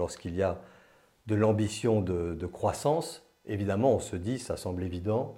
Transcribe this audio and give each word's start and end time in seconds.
lorsqu'il 0.00 0.34
y 0.34 0.42
a 0.42 0.58
de 1.26 1.34
l'ambition 1.36 2.00
de, 2.00 2.46
croissance, 2.46 3.24
évidemment, 3.46 3.94
on 3.94 4.00
se 4.00 4.16
dit, 4.16 4.38
ça 4.38 4.56
semble 4.56 4.82
évident, 4.82 5.36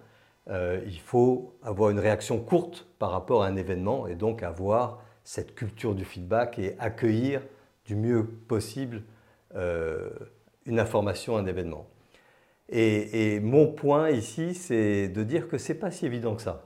euh, 0.49 0.81
il 0.87 0.99
faut 0.99 1.55
avoir 1.63 1.91
une 1.91 1.99
réaction 1.99 2.41
courte 2.41 2.87
par 2.99 3.11
rapport 3.11 3.43
à 3.43 3.49
un 3.49 3.57
événement 3.57 4.07
et 4.07 4.15
donc 4.15 4.43
avoir 4.43 5.03
cette 5.25 5.55
culture 5.55 5.95
du 5.95 6.05
feedback 6.05 6.59
et 6.59 6.75
accueillir 6.79 7.43
du 7.85 7.95
mieux 7.95 8.25
possible 8.25 9.03
euh, 9.55 10.09
une 10.65 10.81
information, 10.81 11.37
un 11.37 11.47
événement. 11.47 11.87
Et, 12.69 13.35
et 13.35 13.41
mon 13.41 13.67
point 13.67 14.11
ici, 14.11 14.55
c'est 14.55 15.09
de 15.09 15.23
dire 15.23 15.49
que 15.49 15.59
ce 15.59 15.73
n'est 15.73 15.79
pas 15.79 15.91
si 15.91 16.07
évident 16.07 16.35
que 16.35 16.43
ça. 16.43 16.65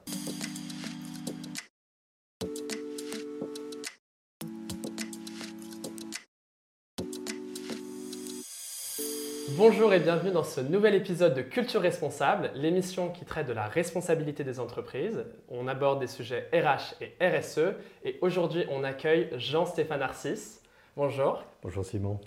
Bonjour 9.77 9.93
et 9.93 10.01
bienvenue 10.01 10.31
dans 10.31 10.43
ce 10.43 10.63
nouvel 10.63 10.95
épisode 10.95 11.35
de 11.35 11.43
Culture 11.43 11.83
Responsable, 11.83 12.51
l'émission 12.55 13.11
qui 13.11 13.27
traite 13.27 13.47
de 13.47 13.53
la 13.53 13.67
responsabilité 13.67 14.43
des 14.43 14.59
entreprises. 14.59 15.27
On 15.51 15.69
aborde 15.69 16.01
des 16.01 16.07
sujets 16.07 16.49
RH 16.51 16.95
et 17.03 17.15
RSE 17.21 17.75
et 18.03 18.19
aujourd'hui 18.23 18.65
on 18.71 18.85
accueille 18.85 19.29
Jean-Stéphane 19.37 20.01
Arcis. 20.01 20.61
Bonjour. 20.97 21.45
Bonjour 21.63 21.85
Simon. 21.85 22.19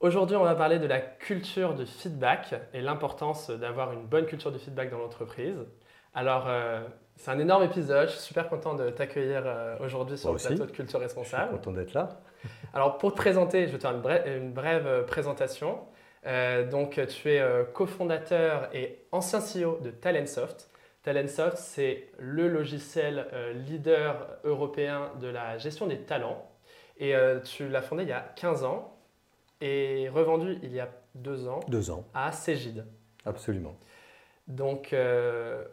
Aujourd'hui 0.00 0.36
on 0.36 0.42
va 0.42 0.54
parler 0.54 0.78
de 0.78 0.86
la 0.86 1.00
culture 1.00 1.74
du 1.74 1.84
feedback 1.84 2.54
et 2.72 2.80
l'importance 2.80 3.50
d'avoir 3.50 3.92
une 3.92 4.06
bonne 4.06 4.24
culture 4.24 4.50
du 4.50 4.58
feedback 4.58 4.90
dans 4.90 4.98
l'entreprise. 4.98 5.58
Alors 6.14 6.46
euh, 6.48 6.80
c'est 7.16 7.30
un 7.30 7.40
énorme 7.40 7.64
épisode, 7.64 8.08
je 8.08 8.14
suis 8.14 8.22
super 8.22 8.48
content 8.48 8.72
de 8.72 8.88
t'accueillir 8.88 9.42
euh, 9.44 9.76
aujourd'hui 9.80 10.16
sur 10.16 10.32
le 10.32 10.38
plateau 10.38 10.64
de 10.64 10.72
Culture 10.72 11.00
Responsable. 11.00 11.42
Je 11.42 11.56
suis 11.56 11.58
content 11.58 11.72
d'être 11.72 11.92
là. 11.92 12.22
Alors 12.72 12.96
pour 12.96 13.12
te 13.12 13.18
présenter, 13.18 13.66
je 13.66 13.72
vais 13.72 13.78
te 13.78 13.82
faire 13.82 13.94
une 14.38 14.54
brève 14.54 15.04
présentation. 15.04 15.80
Euh, 16.26 16.68
donc, 16.68 17.00
tu 17.08 17.30
es 17.30 17.40
euh, 17.40 17.64
cofondateur 17.64 18.74
et 18.74 19.06
ancien 19.12 19.40
CEO 19.40 19.78
de 19.80 19.90
Talentsoft. 19.90 20.70
Talentsoft, 21.02 21.58
c'est 21.58 22.08
le 22.18 22.48
logiciel 22.48 23.26
euh, 23.32 23.52
leader 23.52 24.38
européen 24.44 25.10
de 25.20 25.28
la 25.28 25.58
gestion 25.58 25.86
des 25.86 25.98
talents. 25.98 26.50
Et 26.96 27.12
tu 27.42 27.68
l'as 27.68 27.82
fondé 27.82 28.04
il 28.04 28.10
y 28.10 28.12
a 28.12 28.20
15 28.36 28.62
ans 28.62 28.96
et 29.60 30.08
revendu 30.10 30.58
il 30.62 30.72
y 30.72 30.78
a 30.78 30.88
deux 31.16 31.48
ans, 31.48 31.58
deux 31.66 31.90
ans. 31.90 32.04
à 32.14 32.30
Cégide. 32.30 32.86
Absolument. 33.26 33.74
Donc 34.46 34.94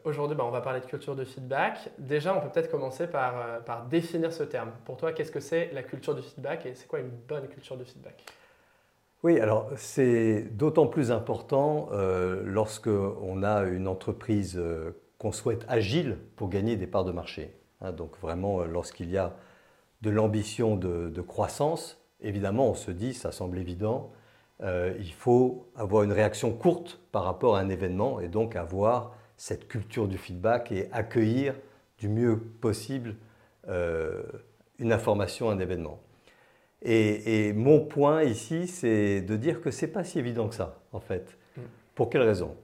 aujourd'hui, 0.03 0.35
bah, 0.35 0.45
on 0.47 0.49
va 0.49 0.61
parler 0.61 0.79
de 0.79 0.85
culture 0.88 1.16
de 1.16 1.23
feedback. 1.23 1.91
Déjà, 1.99 2.35
on 2.35 2.41
peut 2.41 2.49
peut-être 2.49 2.72
commencer 2.72 3.05
par, 3.05 3.63
par 3.66 3.85
définir 3.85 4.33
ce 4.33 4.41
terme. 4.41 4.72
Pour 4.83 4.97
toi, 4.97 5.13
qu'est-ce 5.13 5.31
que 5.31 5.39
c'est 5.39 5.69
la 5.73 5.83
culture 5.83 6.16
du 6.16 6.23
feedback 6.23 6.66
et 6.66 6.73
c'est 6.73 6.88
quoi 6.88 6.97
une 6.97 7.11
bonne 7.11 7.47
culture 7.47 7.77
de 7.77 7.83
feedback? 7.83 8.25
Oui, 9.23 9.39
alors 9.39 9.69
c'est 9.77 10.41
d'autant 10.58 10.88
plus 10.88 11.11
important 11.11 11.89
euh, 11.91 12.41
lorsque 12.44 12.88
on 12.88 13.44
a 13.44 13.66
une 13.66 13.88
entreprise 13.88 14.58
euh, 14.58 15.00
qu'on 15.19 15.31
souhaite 15.31 15.63
agile 15.67 16.17
pour 16.36 16.50
gagner 16.50 16.75
des 16.75 16.88
parts 16.88 17.05
de 17.05 17.11
marché. 17.11 17.55
Hein. 17.81 17.91
donc 17.91 18.17
vraiment, 18.19 18.61
euh, 18.61 18.66
lorsqu'il 18.66 19.11
y 19.11 19.19
a 19.19 19.36
de 20.02 20.09
l'ambition 20.09 20.75
de, 20.75 21.22
croissance, 21.22 22.02
évidemment, 22.19 22.72
on 22.72 22.73
se 22.73 22.89
dit, 22.89 23.13
ça 23.13 23.31
semble 23.31 23.59
évident, 23.59 24.11
il 24.63 25.13
faut 25.13 25.67
avoir 25.75 26.03
une 26.03 26.11
réaction 26.11 26.52
courte 26.52 27.00
par 27.11 27.23
rapport 27.23 27.56
à 27.56 27.59
un 27.59 27.69
événement 27.69 28.19
et 28.19 28.28
donc 28.28 28.56
avoir 28.56 29.16
cette 29.38 29.67
culture 29.67 30.08
du 30.08 30.17
feedback 30.17 30.72
et 30.72 30.88
accueillir 30.91 31.56
du 32.00 32.09
mieux 32.09 32.38
possible 32.38 33.16
une 33.67 34.91
information, 34.91 35.52
un 35.52 35.59
événement. 35.59 36.00
Et, 36.83 37.53
mon 37.53 37.79
point 37.79 38.23
ici, 38.23 38.67
c'est 38.67 39.21
de 39.21 39.35
dire 39.35 39.61
que 39.61 39.71
ce 39.71 39.85
n'est 39.85 39.91
pas 39.91 40.03
si 40.03 40.19
évident 40.19 40.47
que 40.47 40.55
ça, 40.55 40.81
en 40.91 40.99
fait. 40.99 41.38
Mm. 41.55 41.61
Pour 41.95 42.09
quelle 42.09 42.23
raison? 42.23 42.55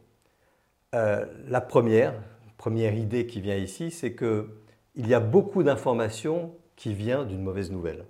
Euh, 0.96 1.26
La 1.48 1.62
première, 1.62 2.14
première 2.58 2.96
idée 2.96 3.28
qui 3.28 3.42
vient 3.42 3.56
ici, 3.56 3.92
c'est 3.92 4.16
qu'il 4.16 4.48
y 4.96 5.14
a 5.14 5.20
beaucoup 5.20 5.62
d'informations 5.62 6.56
qui 6.76 6.94
viennent 6.94 7.28
d'une 7.28 7.44
mauvaise 7.44 7.72
nouvelle. 7.72 8.06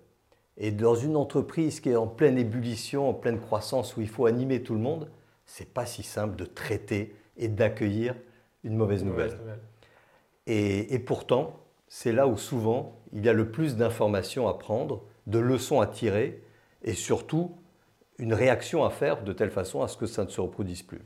Et 0.57 0.71
dans 0.71 0.95
une 0.95 1.15
entreprise 1.15 1.79
qui 1.81 1.89
est 1.89 1.95
en 1.95 2.07
pleine 2.07 2.37
ébullition, 2.37 3.09
en 3.09 3.13
pleine 3.13 3.39
croissance, 3.39 3.95
où 3.97 4.01
il 4.01 4.09
faut 4.09 4.25
animer 4.25 4.63
tout 4.63 4.73
le 4.73 4.79
monde, 4.79 5.09
c'est 5.45 5.71
pas 5.73 5.85
si 5.85 6.03
simple 6.03 6.35
de 6.35 6.45
traiter 6.45 7.15
et 7.37 7.47
d'accueillir 7.47 8.15
une 8.63 8.75
mauvaise 8.75 9.03
nouvelle. 9.03 9.37
et 10.47 10.99
pourtant, 10.99 11.59
c'est 11.87 12.11
là 12.11 12.27
où 12.27 12.37
souvent 12.37 12.97
il 13.13 13.25
y 13.25 13.29
a 13.29 13.33
le 13.33 13.51
plus 13.51 13.75
d'informations 13.75 14.47
à 14.47 14.57
prendre 14.57 15.03
de 15.27 15.39
leçons 15.39 15.79
à 15.79 15.87
tirer 15.87 16.41
et 16.83 16.93
surtout 16.93 17.55
une 18.17 18.33
réaction 18.33 18.83
à 18.83 18.89
faire 18.89 19.23
de 19.23 19.33
telle 19.33 19.51
façon 19.51 19.83
à 19.83 19.87
ce 19.87 19.97
que 19.97 20.07
ça 20.07 20.23
ne 20.23 20.29
se 20.29 20.41
reproduise 20.41 20.81
plus. 20.81 21.01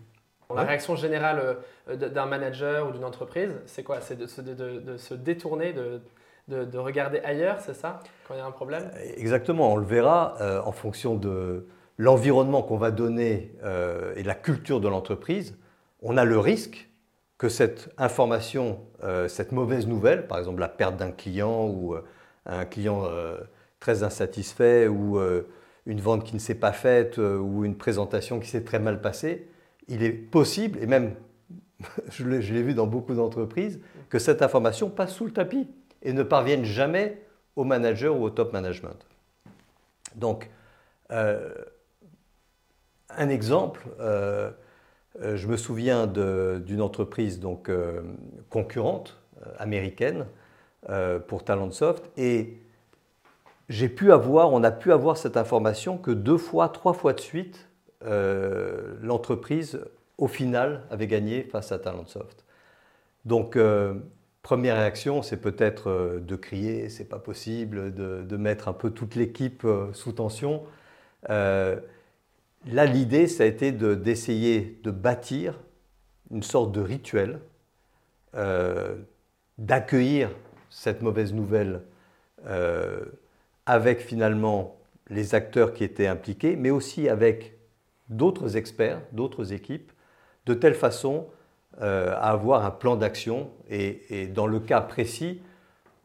La 0.56 0.64
réaction 0.64 0.96
générale 0.96 1.58
euh, 1.90 1.96
d'un 1.96 2.26
manager 2.26 2.88
ou 2.88 2.92
d'une 2.92 3.06
entreprise, 3.06 3.52
c'est 3.66 3.84
quoi? 3.84 4.02
C'est 4.02 4.18
de, 4.18 4.28
se 4.28 5.14
détourner, 5.14 5.74
de, 5.74 6.78
regarder 6.78 7.20
ailleurs, 7.20 7.60
c'est 7.60 7.74
ça? 7.74 8.00
Quand 8.28 8.34
il 8.34 8.38
y 8.38 8.42
a 8.42 8.46
un 8.46 8.52
problème? 8.52 8.92
Exactement, 9.16 9.74
on 9.74 9.78
le 9.78 9.86
verra 9.86 10.36
euh, 10.42 10.62
en 10.64 10.72
fonction 10.72 11.16
de 11.16 11.68
l'environnement 11.98 12.64
qu'on 12.64 12.78
va 12.78 12.92
donner 12.92 13.56
euh, 13.64 14.14
et 14.16 14.24
la 14.24 14.36
culture 14.36 14.82
de 14.82 14.90
l'entreprise. 14.90 15.58
On 16.02 16.18
a 16.18 16.26
le 16.26 16.38
risque 16.38 16.90
que 17.38 17.50
cette 17.50 17.90
information, 17.98 18.82
cette 19.28 19.52
mauvaise 19.52 19.88
nouvelle, 19.88 20.28
par 20.28 20.38
exemple 20.38 20.60
la 20.60 20.68
perte 20.68 20.96
d'un 20.98 21.12
client 21.12 21.66
ou 21.66 21.96
un 22.46 22.66
client 22.66 23.04
très 23.82 24.04
insatisfait 24.04 24.88
ou 24.88 25.18
euh, 25.18 25.50
une 25.86 26.00
vente 26.00 26.24
qui 26.24 26.36
ne 26.36 26.40
s'est 26.40 26.56
pas 26.56 26.72
faite 26.72 27.20
euh, 27.20 27.38
ou 27.38 27.66
une 27.66 27.76
présentation 27.76 28.40
qui 28.40 28.48
s'est 28.48 28.64
très 28.64 28.80
mal 28.80 29.02
passée, 29.02 29.50
il 29.90 30.04
est 30.04 30.12
possible, 30.12 30.80
et 30.82 30.86
même 30.86 31.16
je 32.10 32.24
l'ai 32.26 32.62
vu 32.62 32.74
dans 32.74 32.88
beaucoup 32.88 33.14
d'entreprises, 33.14 33.82
que 34.08 34.20
cette 34.20 34.42
information 34.42 34.90
passe 34.90 35.14
sous 35.14 35.26
le 35.26 35.32
tapis 35.32 35.68
et 36.04 36.14
ne 36.14 36.24
parvienne 36.24 36.64
jamais 36.64 37.22
au 37.58 37.66
manager 37.66 38.16
ou 38.16 38.24
au 38.24 38.30
top 38.30 38.54
management. 38.54 39.06
Donc, 40.16 40.50
euh, 41.12 41.52
un 43.10 43.28
exemple, 43.28 43.86
je 44.00 45.48
me 45.48 45.58
souviens 45.58 46.08
d'une 46.08 46.82
entreprise 46.82 47.42
donc, 47.42 47.70
concurrente 48.50 49.20
américaine 49.58 50.26
pour 51.28 51.44
Talentsoft 51.44 52.10
et 52.16 52.62
j'ai 53.72 53.88
pu 53.88 54.12
avoir, 54.12 54.52
on 54.52 54.64
a 54.64 54.72
pu 54.72 54.92
avoir 54.92 55.16
cette 55.16 55.38
information 55.38 55.98
que 55.98 56.12
deux 56.12 56.38
fois, 56.38 56.68
trois 56.68 56.92
fois 56.92 57.14
de 57.14 57.22
suite, 57.22 57.70
euh, 58.04 58.96
l'entreprise, 59.02 59.80
au 60.18 60.28
final, 60.28 60.84
avait 60.92 61.08
gagné 61.08 61.44
face 61.44 61.72
à 61.72 61.80
Talentsoft. 61.80 62.44
Donc, 63.24 63.56
euh, 63.56 63.94
première 64.44 64.76
réaction, 64.76 65.22
c'est 65.22 65.38
peut-être 65.38 65.90
euh, 65.90 66.20
de 66.20 66.36
crier, 66.36 66.90
c'est 66.90 67.06
pas 67.06 67.18
possible, 67.18 67.94
de, 67.94 68.38
mettre 68.38 68.68
un 68.68 68.74
peu 68.74 68.92
toute 68.92 69.16
l'équipe 69.16 69.66
sous 69.94 70.12
tension. 70.12 70.64
là, 71.30 71.76
l'idée, 72.66 73.28
ça 73.28 73.44
a 73.44 73.46
été 73.46 73.72
d'essayer 73.72 74.82
de, 74.84 74.92
bâtir 74.92 75.58
une 76.30 76.44
sorte 76.44 76.74
de 76.74 76.82
rituel, 76.82 77.40
d'accueillir 79.58 80.30
cette 80.70 81.02
mauvaise 81.02 81.34
nouvelle 81.34 81.84
avec 83.66 84.00
finalement 84.00 84.78
les 85.10 85.36
acteurs 85.36 85.74
qui 85.74 85.84
étaient 85.84 86.08
impliqués, 86.08 86.56
mais 86.56 86.70
aussi 86.70 87.10
avec 87.10 87.58
d'autres 88.10 88.58
experts, 88.58 89.02
d'autres 89.12 89.54
équipes, 89.54 89.92
de 90.46 90.54
telle 90.54 90.74
façon 90.74 91.28
euh, 91.82 92.14
à 92.16 92.32
avoir 92.32 92.66
un 92.66 92.72
plan 92.72 92.96
d'action. 92.96 93.50
Et, 93.70 94.28
dans 94.28 94.48
le 94.48 94.60
cas 94.60 94.82
précis, 94.82 95.42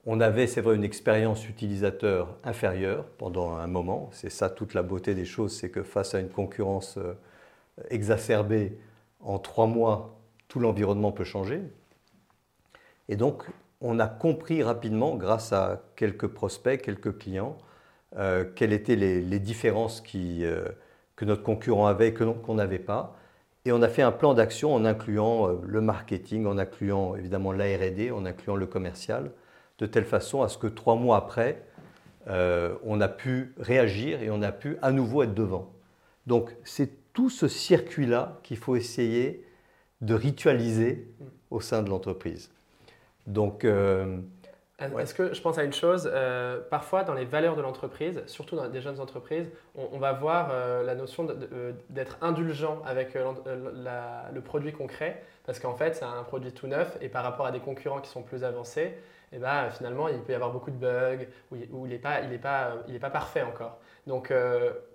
on 0.04 0.20
avait, 0.20 0.46
c'est 0.46 0.60
vrai, 0.60 0.76
une 0.76 0.84
expérience 0.84 1.48
utilisateur 1.48 2.36
inférieure 2.44 3.04
pendant 3.18 3.56
un 3.56 3.66
moment. 3.66 4.08
C'est 4.12 4.30
ça 4.30 4.48
toute 4.48 4.74
la 4.74 4.82
beauté 4.82 5.14
des 5.14 5.24
choses, 5.24 5.56
c'est 5.56 5.70
que 5.70 5.82
face 5.82 6.14
à 6.14 6.20
une 6.20 6.28
concurrence 6.28 6.98
euh, 6.98 7.14
exacerbée, 7.90 8.78
en 9.20 9.38
trois 9.38 9.66
mois, 9.66 10.20
tout 10.48 10.60
l'environnement 10.60 11.10
peut 11.10 11.24
changer. 11.24 11.60
Et 13.08 13.16
donc, 13.16 13.44
on 13.80 13.98
a 13.98 14.06
compris 14.06 14.62
rapidement, 14.62 15.16
grâce 15.16 15.52
à 15.52 15.82
quelques 15.96 16.28
prospects, 16.28 16.80
quelques 16.80 17.18
clients, 17.18 17.56
euh, 18.16 18.44
quelles 18.54 18.72
étaient 18.72 18.96
les, 18.96 19.38
différences 19.38 20.02
euh, 20.14 20.68
que 21.16 21.24
notre 21.24 21.42
concurrent 21.42 21.86
avait 21.86 22.08
et 22.08 22.14
qu'on 22.14 22.54
n'avait 22.54 22.78
pas. 22.78 23.16
Et 23.64 23.72
on 23.72 23.82
a 23.82 23.88
fait 23.88 24.02
un 24.02 24.12
plan 24.12 24.32
d'action 24.32 24.74
en 24.74 24.84
incluant 24.84 25.48
euh, 25.48 25.56
le 25.66 25.80
marketing, 25.80 26.46
en 26.46 26.56
incluant 26.56 27.16
évidemment 27.16 27.52
l'ARD, 27.52 28.12
en 28.12 28.24
incluant 28.24 28.56
le 28.56 28.66
commercial, 28.66 29.32
de 29.78 29.86
telle 29.86 30.04
façon 30.06 30.42
à 30.42 30.48
ce 30.48 30.56
que 30.56 30.66
trois 30.66 30.94
mois 30.94 31.18
après, 31.18 31.62
on 32.28 33.00
a 33.00 33.06
pu 33.06 33.54
réagir 33.56 34.20
et 34.20 34.30
on 34.30 34.42
a 34.42 34.50
pu 34.50 34.78
à 34.82 34.90
nouveau 34.90 35.22
être 35.22 35.34
devant. 35.34 35.72
Donc 36.26 36.56
c'est 36.64 37.12
tout 37.12 37.30
ce 37.30 37.46
circuit-là 37.46 38.40
qu'il 38.42 38.56
faut 38.56 38.74
essayer 38.74 39.44
de 40.00 40.14
ritualiser 40.14 41.06
au 41.50 41.60
sein 41.60 41.82
de 41.84 41.90
l'entreprise. 41.90 42.50
Donc, 43.26 43.64
euh, 43.64 44.18
Est-ce 44.78 45.14
que 45.14 45.32
je 45.32 45.40
pense 45.40 45.58
à 45.58 45.64
une 45.64 45.72
chose, 45.72 46.10
euh, 46.12 46.60
parfois 46.70 47.02
dans 47.02 47.14
les 47.14 47.24
valeurs 47.24 47.56
de 47.56 47.62
l'entreprise, 47.62 48.22
surtout 48.26 48.56
dans 48.56 48.68
des 48.68 48.80
jeunes 48.80 49.00
entreprises, 49.00 49.50
on, 49.74 49.98
va 49.98 50.12
voir 50.12 50.50
euh, 50.50 50.82
la 50.82 50.94
notion 50.94 51.26
euh, 51.28 51.72
d'être 51.90 52.18
indulgent 52.20 52.82
avec 52.84 53.14
le 53.14 54.40
produit 54.40 54.72
concret, 54.72 55.22
parce 55.44 55.60
qu'en 55.60 55.74
fait 55.74 55.96
c'est 55.96 56.04
un 56.04 56.22
produit 56.24 56.52
tout 56.52 56.66
neuf 56.66 56.98
et 57.00 57.08
par 57.08 57.24
rapport 57.24 57.46
à 57.46 57.52
des 57.52 57.60
concurrents 57.60 58.00
qui 58.00 58.10
sont 58.10 58.22
plus 58.22 58.44
avancés, 58.44 58.94
et 59.32 59.36
eh 59.36 59.38
ben, 59.38 59.70
finalement 59.70 60.08
il 60.08 60.20
peut 60.20 60.32
y 60.32 60.36
avoir 60.36 60.52
beaucoup 60.52 60.70
de 60.70 60.76
bugs 60.76 61.26
ou, 61.50 61.86
il 61.86 61.90
n'est 61.90 61.98
pas, 61.98 62.20
il 62.20 62.32
est 62.32 62.38
pas, 62.38 62.74
il 62.86 62.94
est 62.94 63.00
pas 63.00 63.10
parfait 63.10 63.42
encore. 63.42 63.78
Donc 64.06 64.32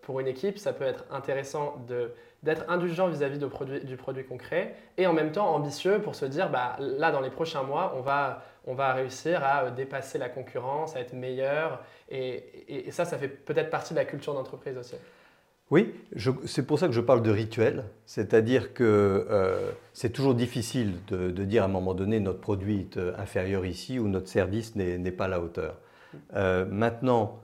pour 0.01 0.19
une 0.19 0.27
équipe, 0.27 0.57
ça 0.57 0.73
peut 0.73 0.85
être 0.85 1.05
intéressant 1.11 1.75
de 1.87 2.11
d'être 2.43 2.65
indulgent 2.69 3.07
vis-à-vis 3.07 3.37
du 3.37 3.97
produit 3.97 4.25
concret 4.25 4.75
et 4.97 5.05
en 5.05 5.13
même 5.13 5.31
temps 5.31 5.53
ambitieux 5.53 5.99
pour 5.99 6.15
se 6.15 6.25
dire 6.25 6.49
bah, 6.49 6.75
là 6.79 7.11
dans 7.11 7.21
les 7.21 7.29
prochains 7.29 7.63
mois 7.63 7.93
on 7.95 8.01
va, 8.01 8.43
on 8.65 8.73
va 8.73 8.93
réussir 8.93 9.43
à 9.43 9.65
euh, 9.65 9.71
dépasser 9.71 10.17
la 10.17 10.29
concurrence, 10.29 10.95
à 10.95 11.01
être 11.01 11.13
meilleur 11.13 11.83
et, 12.09 12.89
ça 12.91 13.05
ça 13.05 13.17
fait 13.17 13.27
peut-être 13.27 13.69
partie 13.69 13.93
de 13.93 13.99
la 13.99 14.05
culture 14.05 14.33
d'entreprise 14.33 14.77
aussi. 14.77 14.95
Oui, 15.69 15.93
c'est 16.45 16.67
pour 16.67 16.79
ça 16.79 16.87
que 16.87 16.93
je 16.93 16.99
parle 16.99 17.21
de 17.21 17.31
rituel, 17.31 17.85
c'est-à-dire 18.05 18.73
que 18.73 18.83
euh, 19.29 19.71
c'est 19.93 20.09
toujours 20.09 20.35
difficile 20.35 20.95
de, 21.07 21.29
dire 21.45 21.63
à 21.63 21.67
un 21.67 21.69
moment 21.69 21.93
donné 21.93 22.19
notre 22.19 22.41
produit 22.41 22.81
est 22.81 22.97
euh, 22.97 23.13
inférieur 23.17 23.65
ici 23.65 23.97
ou 23.97 24.09
notre 24.09 24.27
service 24.27 24.75
n'est 24.75 25.11
pas 25.11 25.25
à 25.25 25.29
la 25.29 25.39
hauteur. 25.39 25.77
Maintenant, 26.33 27.39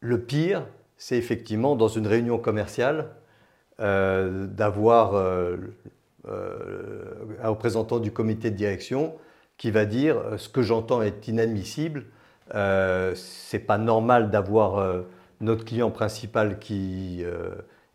le 0.00 0.20
pire, 0.20 0.66
c'est 0.96 1.16
effectivement 1.16 1.76
dans 1.76 1.88
une 1.88 2.06
réunion 2.06 2.38
commerciale 2.38 3.10
euh, 3.80 4.46
d'avoir 4.46 5.14
euh, 5.14 5.56
euh, 6.28 7.14
un 7.42 7.48
représentant 7.48 8.00
du 8.00 8.10
comité 8.10 8.50
de 8.50 8.56
direction 8.56 9.14
qui 9.56 9.70
va 9.70 9.84
dire 9.86 10.20
ce 10.36 10.48
que 10.48 10.62
j'entends 10.62 11.02
est 11.02 11.26
inadmissible, 11.26 12.06
c'est 12.52 13.58
pas 13.66 13.76
normal 13.76 14.30
d'avoir 14.30 15.02
notre 15.40 15.64
client 15.64 15.90
principal 15.90 16.60
qui 16.60 17.24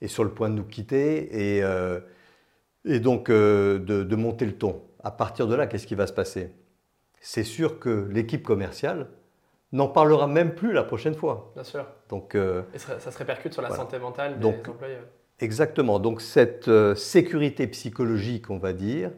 est 0.01 0.07
sur 0.07 0.25
le 0.25 0.29
point 0.31 0.50
de 0.50 0.55
nous 0.55 0.65
quitter 0.65 1.57
et, 1.57 3.00
donc 3.00 3.31
de, 3.31 3.81
de, 3.85 4.15
monter 4.17 4.45
le 4.45 4.51
ton. 4.57 4.81
À 5.05 5.11
partir 5.11 5.47
de 5.47 5.55
là, 5.55 5.65
qu'est-ce 5.65 5.88
qui 5.88 5.95
va 5.95 6.05
se 6.05 6.11
passer? 6.11 6.51
C'est 7.21 7.45
sûr 7.45 7.79
que 7.79 8.09
l'équipe 8.11 8.44
commerciale 8.44 9.07
n'en 9.73 9.89
parlera 9.89 10.27
même 10.27 10.55
plus 10.55 10.71
la 10.71 10.83
prochaine 10.83 11.15
fois. 11.15 11.51
Bien 11.55 11.63
sûr. 11.65 11.85
Donc, 12.07 12.35
et 12.35 12.77
ça, 12.77 12.99
se 12.99 13.17
répercute 13.17 13.51
sur 13.51 13.61
la 13.61 13.71
santé 13.71 13.99
mentale 13.99 14.39
des 14.39 14.47
employés. 14.47 14.97
Exactement. 15.39 15.99
Donc 15.99 16.21
cette 16.21 16.67
euh, 16.67 16.95
sécurité 16.95 17.67
psychologique, 17.67 18.49
on 18.49 18.57
va 18.57 18.73
dire, 18.73 19.11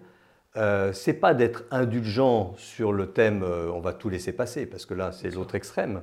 euh, 0.57 0.93
c'est 0.93 1.13
pas 1.13 1.33
d'être 1.33 1.65
indulgent 1.69 2.53
sur 2.57 2.93
le 2.93 3.11
thème 3.11 3.43
euh, 3.43 3.69
on 3.71 3.81
va 3.81 3.93
tout 3.93 4.09
laisser 4.09 4.31
passer, 4.31 4.65
parce 4.65 4.85
que 4.85 4.93
là 4.93 5.11
c'est 5.11 5.29
l'autre 5.29 5.55
extrême, 5.55 6.01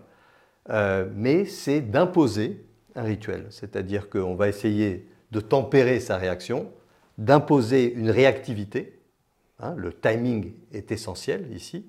euh, 0.70 1.08
mais 1.14 1.44
c'est 1.46 1.81
d'imposer 1.81 2.64
un 2.94 3.02
rituel. 3.02 3.46
C'est-à-dire 3.50 4.10
qu'on 4.10 4.34
va 4.34 4.48
essayer 4.48 5.08
de 5.31 5.40
tempérer 5.40 5.98
sa 6.00 6.19
réaction, 6.19 6.70
d'imposer 7.16 7.93
une 7.94 8.10
réactivité. 8.10 9.00
Hein, 9.58 9.75
le 9.76 9.93
timing 9.93 10.52
est 10.72 10.93
essentiel 10.93 11.50
ici, 11.52 11.87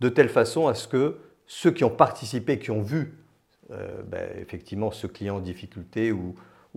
de 0.00 0.08
telle 0.08 0.30
façon 0.30 0.66
à 0.66 0.74
ce 0.74 0.88
que 0.88 1.18
ceux 1.52 1.72
qui 1.72 1.82
ont 1.82 1.90
participé, 1.90 2.60
qui 2.60 2.70
ont 2.70 2.80
vu 2.80 3.18
ben, 3.68 4.30
effectivement 4.38 4.92
ce 4.92 5.08
client 5.08 5.36
en 5.36 5.40
difficulté 5.40 6.12
ou, 6.12 6.36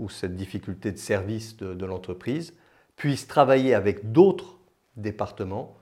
cette 0.10 0.36
difficulté 0.36 0.92
de 0.92 0.98
service 0.98 1.56
de, 1.58 1.86
l'entreprise 1.86 2.56
puisse 2.96 3.28
travailler 3.28 3.76
avec 3.76 4.12
d'autres 4.12 4.58
départements 4.96 5.78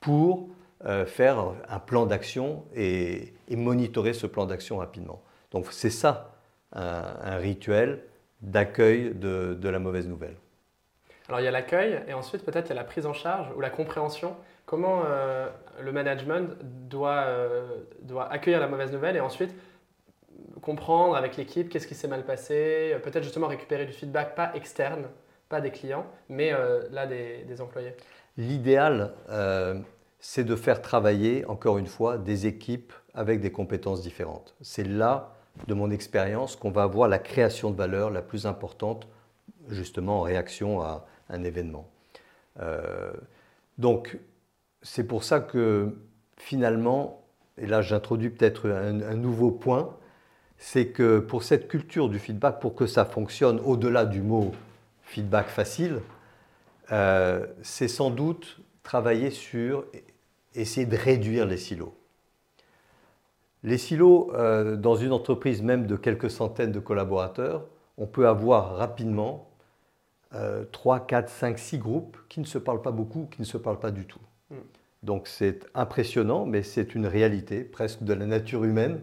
pour 0.00 0.48
euh, 0.84 1.04
faire 1.04 1.52
un 1.68 1.78
plan 1.80 2.06
d'action 2.06 2.64
et, 2.76 3.32
monitorer 3.50 4.12
ce 4.12 4.28
plan 4.28 4.46
d'action 4.46 4.76
rapidement. 4.76 5.20
Donc 5.50 5.66
c'est 5.72 5.90
ça 5.90 6.36
un, 6.72 7.36
rituel 7.38 8.02
d'accueil 8.42 9.12
de, 9.14 9.68
la 9.68 9.78
mauvaise 9.80 10.06
nouvelle. 10.06 10.36
Alors 11.28 11.40
il 11.40 11.44
y 11.44 11.48
a 11.48 11.50
l'accueil 11.50 12.00
et 12.06 12.12
ensuite 12.12 12.44
peut-être 12.44 12.66
il 12.66 12.68
y 12.68 12.72
a 12.72 12.76
la 12.76 12.84
prise 12.84 13.06
en 13.06 13.12
charge 13.12 13.48
ou 13.56 13.60
la 13.60 13.70
compréhension. 13.70 14.36
Comment 14.66 15.04
euh, 15.06 15.48
le 15.80 15.92
management 15.92 16.56
doit, 16.60 17.22
euh, 17.26 17.84
doit 18.02 18.30
accueillir 18.30 18.58
la 18.58 18.66
mauvaise 18.66 18.90
nouvelle 18.90 19.14
et 19.16 19.20
ensuite 19.20 19.54
comprendre 20.60 21.14
avec 21.14 21.36
l'équipe 21.36 21.68
qu'est-ce 21.68 21.86
qui 21.86 21.94
s'est 21.94 22.08
mal 22.08 22.24
passé, 22.24 22.90
euh, 22.92 22.98
peut-être 22.98 23.22
justement 23.22 23.46
récupérer 23.46 23.86
du 23.86 23.92
feedback, 23.92 24.34
pas 24.34 24.52
externe, 24.54 25.04
pas 25.48 25.60
des 25.60 25.70
clients, 25.70 26.04
mais 26.28 26.50
là 26.90 27.06
des, 27.06 27.60
employés. 27.60 27.94
L'idéal, 28.36 29.12
c'est 30.18 30.42
de 30.42 30.56
faire 30.56 30.82
travailler, 30.82 31.44
encore 31.44 31.78
une 31.78 31.86
fois, 31.86 32.18
des 32.18 32.48
équipes 32.48 32.92
avec 33.14 33.40
des 33.40 33.52
compétences 33.52 34.02
différentes. 34.02 34.56
C'est 34.60 34.82
là, 34.82 35.36
de 35.68 35.74
mon 35.74 35.92
expérience, 35.92 36.56
qu'on 36.56 36.72
va 36.72 36.82
avoir 36.82 37.08
la 37.08 37.20
création 37.20 37.70
de 37.70 37.76
valeur 37.76 38.10
la 38.10 38.22
plus 38.22 38.44
importante, 38.44 39.06
justement 39.68 40.18
en 40.18 40.22
réaction 40.22 40.82
à 40.82 41.06
un 41.28 41.44
événement. 41.44 41.88
donc, 43.78 44.18
c'est 44.86 45.04
pour 45.04 45.24
ça 45.24 45.40
que 45.40 45.88
finalement, 46.36 47.24
et 47.58 47.66
là 47.66 47.82
j'introduis 47.82 48.30
peut-être 48.30 48.70
un, 48.70 49.16
nouveau 49.16 49.50
point, 49.50 49.96
c'est 50.58 50.88
que 50.88 51.18
pour 51.18 51.42
cette 51.42 51.66
culture 51.66 52.08
du 52.08 52.18
feedback, 52.18 52.60
pour 52.60 52.74
que 52.74 52.86
ça 52.86 53.04
fonctionne 53.04 53.60
au-delà 53.60 54.06
du 54.06 54.22
mot 54.22 54.52
feedback 55.02 55.48
facile, 55.48 56.00
euh, 56.92 57.46
c'est 57.62 57.88
sans 57.88 58.10
doute 58.10 58.60
travailler 58.84 59.30
sur 59.30 59.84
essayer 60.54 60.86
de 60.86 60.96
réduire 60.96 61.46
les 61.46 61.56
silos. 61.56 61.94
Les 63.64 63.78
silos, 63.78 64.30
euh, 64.34 64.76
dans 64.76 64.94
une 64.94 65.12
entreprise 65.12 65.62
même 65.62 65.88
de 65.88 65.96
quelques 65.96 66.30
centaines 66.30 66.70
de 66.70 66.78
collaborateurs, 66.78 67.66
on 67.98 68.06
peut 68.06 68.28
avoir 68.28 68.76
rapidement 68.76 69.50
3, 70.70 71.06
4, 71.06 71.30
5, 71.30 71.58
6 71.58 71.78
groupes 71.78 72.18
qui 72.28 72.40
ne 72.40 72.44
se 72.44 72.58
parlent 72.58 72.82
pas 72.82 72.90
beaucoup, 72.90 73.26
qui 73.30 73.40
ne 73.40 73.46
se 73.46 73.56
parlent 73.56 73.80
pas 73.80 73.90
du 73.90 74.04
tout. 74.04 74.20
Donc 75.02 75.28
c'est 75.28 75.66
impressionnant, 75.74 76.46
mais 76.46 76.62
c'est 76.62 76.94
une 76.94 77.06
réalité 77.06 77.62
presque 77.64 78.02
de 78.02 78.12
la 78.12 78.26
nature 78.26 78.64
humaine 78.64 79.00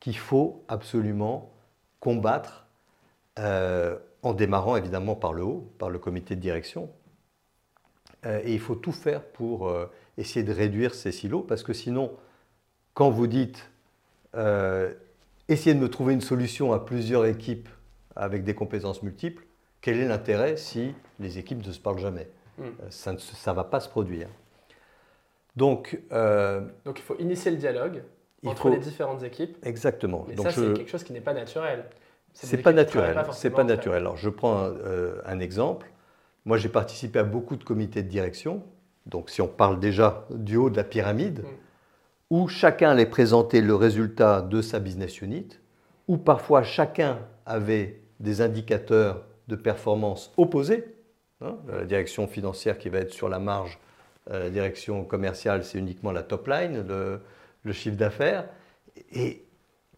qu'il 0.00 0.16
faut 0.16 0.64
absolument 0.68 1.52
combattre 2.00 2.66
euh, 3.38 3.96
en 4.22 4.34
démarrant 4.34 4.76
évidemment 4.76 5.14
par 5.14 5.32
le 5.32 5.42
haut, 5.42 5.72
par 5.78 5.90
le 5.90 5.98
comité 5.98 6.36
de 6.36 6.40
direction. 6.40 6.90
Euh, 8.26 8.40
et 8.44 8.52
il 8.52 8.60
faut 8.60 8.74
tout 8.74 8.92
faire 8.92 9.22
pour 9.22 9.68
euh, 9.68 9.86
essayer 10.18 10.44
de 10.44 10.52
réduire 10.52 10.94
ces 10.94 11.12
silos, 11.12 11.42
parce 11.42 11.62
que 11.62 11.72
sinon, 11.72 12.12
quand 12.94 13.10
vous 13.10 13.26
dites 13.26 13.70
essayez 15.48 15.74
de 15.74 15.80
me 15.80 15.90
trouver 15.90 16.14
une 16.14 16.22
solution 16.22 16.72
à 16.72 16.78
plusieurs 16.78 17.26
équipes 17.26 17.68
avec 18.16 18.44
des 18.44 18.54
compétences 18.54 19.02
multiples, 19.02 19.44
quel 19.82 19.98
est 19.98 20.08
l'intérêt 20.08 20.56
si 20.56 20.94
les 21.20 21.38
équipes 21.38 21.64
ne 21.66 21.72
se 21.72 21.78
parlent 21.78 21.98
jamais? 21.98 22.28
Hmm. 22.56 22.70
Ça 22.88 23.12
ne 23.12 23.52
va 23.52 23.64
pas 23.64 23.80
se 23.80 23.88
produire. 23.88 24.28
Donc, 25.56 25.98
Donc 26.10 26.98
il 26.98 27.02
faut 27.02 27.16
initier 27.18 27.50
le 27.50 27.56
dialogue, 27.56 28.02
entre 28.46 28.70
les 28.70 28.78
différentes 28.78 29.22
équipes. 29.22 29.56
Exactement. 29.62 30.24
Mais 30.28 30.36
ça, 30.36 30.50
c'est 30.50 30.72
quelque 30.72 30.90
chose 30.90 31.04
qui 31.04 31.12
n'est 31.12 31.20
pas 31.20 31.34
naturel. 31.34 31.84
C'est 32.32 32.58
pas 32.58 32.72
naturel. 32.72 33.24
C'est 33.32 33.50
pas 33.50 33.64
naturel. 33.64 33.98
Alors, 33.98 34.16
je 34.16 34.30
prends 34.30 34.64
euh, 34.64 35.20
un, 35.26 35.38
exemple. 35.38 35.90
Moi, 36.44 36.56
j'ai 36.56 36.68
participé 36.68 37.18
à 37.18 37.24
beaucoup 37.24 37.56
de 37.56 37.64
comités 37.64 38.02
de 38.02 38.08
direction. 38.08 38.62
Donc, 39.06 39.30
si 39.30 39.42
on 39.42 39.48
parle 39.48 39.78
déjà 39.78 40.26
du 40.30 40.56
haut 40.56 40.70
de 40.70 40.76
la 40.76 40.84
pyramide, 40.84 41.40
mm. 41.40 41.46
où 42.30 42.48
chacun 42.48 42.90
allait 42.90 43.06
présenter 43.06 43.60
le 43.60 43.74
résultat 43.74 44.40
de 44.40 44.62
sa 44.62 44.80
business 44.80 45.20
unit, 45.20 45.48
où 46.08 46.16
parfois 46.16 46.62
chacun 46.62 47.18
avait 47.46 48.00
des 48.20 48.40
indicateurs 48.40 49.24
de 49.48 49.56
performance 49.56 50.32
opposés. 50.36 50.84
Hein, 51.42 51.56
la 51.68 51.84
direction 51.84 52.28
financière 52.28 52.78
qui 52.78 52.88
va 52.88 52.98
être 52.98 53.12
sur 53.12 53.28
la 53.28 53.40
marge, 53.40 53.78
euh, 53.78 53.91
la 54.28 54.50
direction 54.50 55.04
commerciale, 55.04 55.64
c'est 55.64 55.78
uniquement 55.78 56.12
la 56.12 56.22
top 56.22 56.46
line. 56.46 56.86
Le, 56.86 57.20
le 57.64 57.72
chiffre 57.72 57.96
d'affaires. 57.96 58.48
Et 59.12 59.44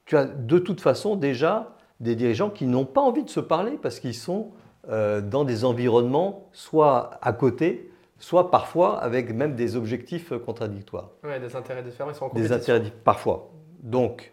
tu 0.05 0.17
as 0.17 0.27
de 0.27 0.59
toute 0.59 0.81
façon 0.81 1.17
déjà 1.17 1.77
des 2.01 2.15
dirigeants 2.15 2.51
qui 2.51 2.67
n'ont 2.67 2.85
pas 2.85 3.01
envie 3.01 3.25
de 3.25 3.31
se 3.31 3.41
parler 3.41 3.79
parce 3.81 4.01
qu'ils 4.01 4.15
sont 4.15 4.53
euh, 4.89 5.21
dans 5.21 5.45
des 5.45 5.65
environnements 5.65 6.49
soit 6.53 7.19
à 7.23 7.33
côté, 7.33 7.91
soit 8.19 8.51
parfois 8.51 8.99
avec 8.99 9.33
même 9.33 9.55
des 9.55 9.77
objectifs 9.77 10.33
contradictoires. 10.45 11.11
Oui, 11.23 11.41
des 11.41 11.57
intérêts 11.57 11.83
différents, 11.83 12.11
ils 12.11 12.17
sont 12.17 12.27
en 12.27 12.29
compétition. 12.29 12.57
Des 12.57 12.63
intérêts 12.63 12.93
parfois. 13.05 13.51
Donc, 13.83 14.33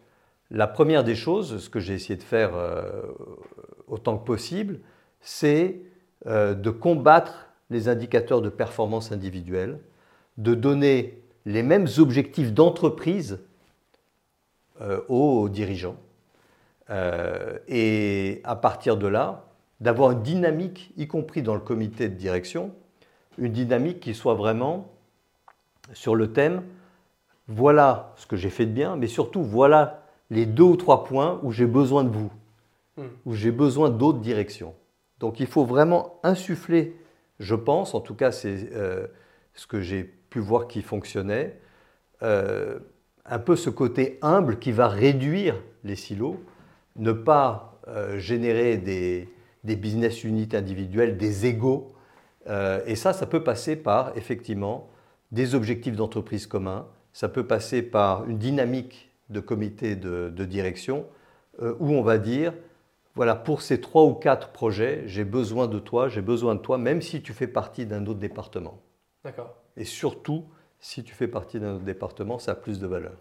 la 0.50 0.68
première 0.68 1.04
des 1.04 1.16
choses, 1.16 1.60
ce 1.60 1.70
que 1.70 1.80
j'ai 1.80 1.94
essayé 1.94 2.18
de 2.18 2.24
faire 2.24 2.52
euh, 2.56 3.04
autant 3.88 4.18
que 4.18 4.26
possible, 4.26 4.80
c'est 5.22 5.82
euh, 6.26 6.54
de 6.54 6.70
combattre 6.70 7.51
les 7.72 7.88
indicateurs 7.88 8.42
de 8.42 8.50
performance 8.50 9.12
individuelle, 9.12 9.80
de 10.38 10.54
donner 10.54 11.20
les 11.46 11.64
mêmes 11.64 11.88
objectifs 11.98 12.54
d'entreprise 12.54 13.40
euh, 14.82 15.02
aux 15.10 15.50
dirigeants. 15.50 15.96
Euh, 16.92 17.58
et 17.68 18.42
à 18.44 18.56
partir 18.56 18.98
de 18.98 19.08
là, 19.08 19.46
d'avoir 19.80 20.12
une 20.12 20.22
dynamique, 20.22 20.94
y 20.98 21.08
compris 21.08 21.42
dans 21.42 21.56
le 21.56 21.62
comité 21.62 22.10
de 22.10 22.16
direction, 22.16 22.72
une 23.40 23.52
dynamique 23.52 24.00
qui 24.00 24.14
soit 24.14 24.36
vraiment 24.36 24.92
sur 25.94 26.16
le 26.16 26.32
thème 26.32 26.62
voilà 27.48 28.14
ce 28.18 28.28
que 28.28 28.38
j'ai 28.38 28.52
fait 28.52 28.66
de 28.66 28.72
bien, 28.72 28.96
mais 28.96 29.08
surtout 29.08 29.42
voilà 29.42 30.04
les 30.30 30.46
deux 30.46 30.64
ou 30.64 30.76
trois 30.76 31.04
points 31.04 31.40
où 31.44 31.52
j'ai 31.52 31.66
besoin 31.66 32.04
de 32.04 32.10
vous, 32.10 32.32
Hmm. 32.98 33.04
où 33.26 33.36
j'ai 33.36 33.52
besoin 33.52 33.90
d'autres 33.90 34.20
directions. 34.20 34.74
Donc 35.20 35.40
il 35.40 35.48
faut 35.48 35.64
vraiment 35.64 36.20
insuffler, 36.24 36.98
je 37.42 37.56
pense, 37.56 37.94
en 37.96 38.00
tout 38.00 38.16
cas 38.16 38.32
c'est 38.32 38.70
euh, 38.74 39.08
ce 39.56 39.68
que 39.68 39.82
j'ai 39.82 40.04
pu 40.04 40.40
voir 40.40 40.68
qui 40.68 40.82
fonctionnait, 40.82 41.60
euh, 42.22 42.80
un 43.26 43.40
peu 43.40 43.56
ce 43.56 43.70
côté 43.70 44.20
humble 44.22 44.60
qui 44.60 44.72
va 44.72 44.88
réduire 44.88 45.56
les 45.84 45.96
silos, 45.96 46.40
ne 46.96 47.12
pas 47.12 47.80
euh, 47.88 48.18
générer 48.20 48.78
des, 48.78 49.28
business 49.64 50.24
units 50.24 50.50
individuels, 50.54 51.18
des 51.18 51.46
égaux. 51.46 51.94
Et 52.88 52.96
ça, 52.96 53.14
ça 53.14 53.28
peut 53.28 53.44
passer 53.44 53.76
par 53.76 54.18
effectivement 54.18 54.90
des 55.32 55.54
objectifs 55.54 55.96
d'entreprise 55.96 56.48
communs, 56.48 56.88
ça 57.14 57.30
peut 57.30 57.46
passer 57.46 57.84
par 57.84 58.28
une 58.28 58.40
dynamique 58.40 59.12
de 59.30 59.40
comité 59.40 59.96
de, 59.96 60.46
direction 60.46 61.06
où 61.62 61.94
on 61.94 62.02
va 62.02 62.18
dire, 62.18 62.54
voilà, 63.16 63.36
pour 63.36 63.62
ces 63.62 63.82
trois 63.82 64.04
ou 64.06 64.14
quatre 64.14 64.50
projets, 64.50 65.04
j'ai 65.06 65.24
besoin 65.26 65.68
de 65.68 65.80
toi, 65.80 66.08
j'ai 66.08 66.22
besoin 66.22 66.56
de 66.56 66.60
toi, 66.62 66.78
même 66.78 67.02
si 67.02 67.22
tu 67.22 67.34
fais 67.34 67.48
partie 67.48 67.86
d'un 67.86 68.06
autre 68.06 68.20
département. 68.20 68.80
D'accord. 69.24 69.54
Et 69.78 69.84
surtout, 69.86 70.46
si 70.80 71.04
tu 71.04 71.14
fais 71.14 71.28
partie 71.28 71.60
d'un 71.60 71.76
autre 71.76 71.84
département, 71.84 72.40
ça 72.40 72.52
a 72.54 72.56
plus 72.56 72.80
de 72.80 72.88
valeur. 72.88 73.18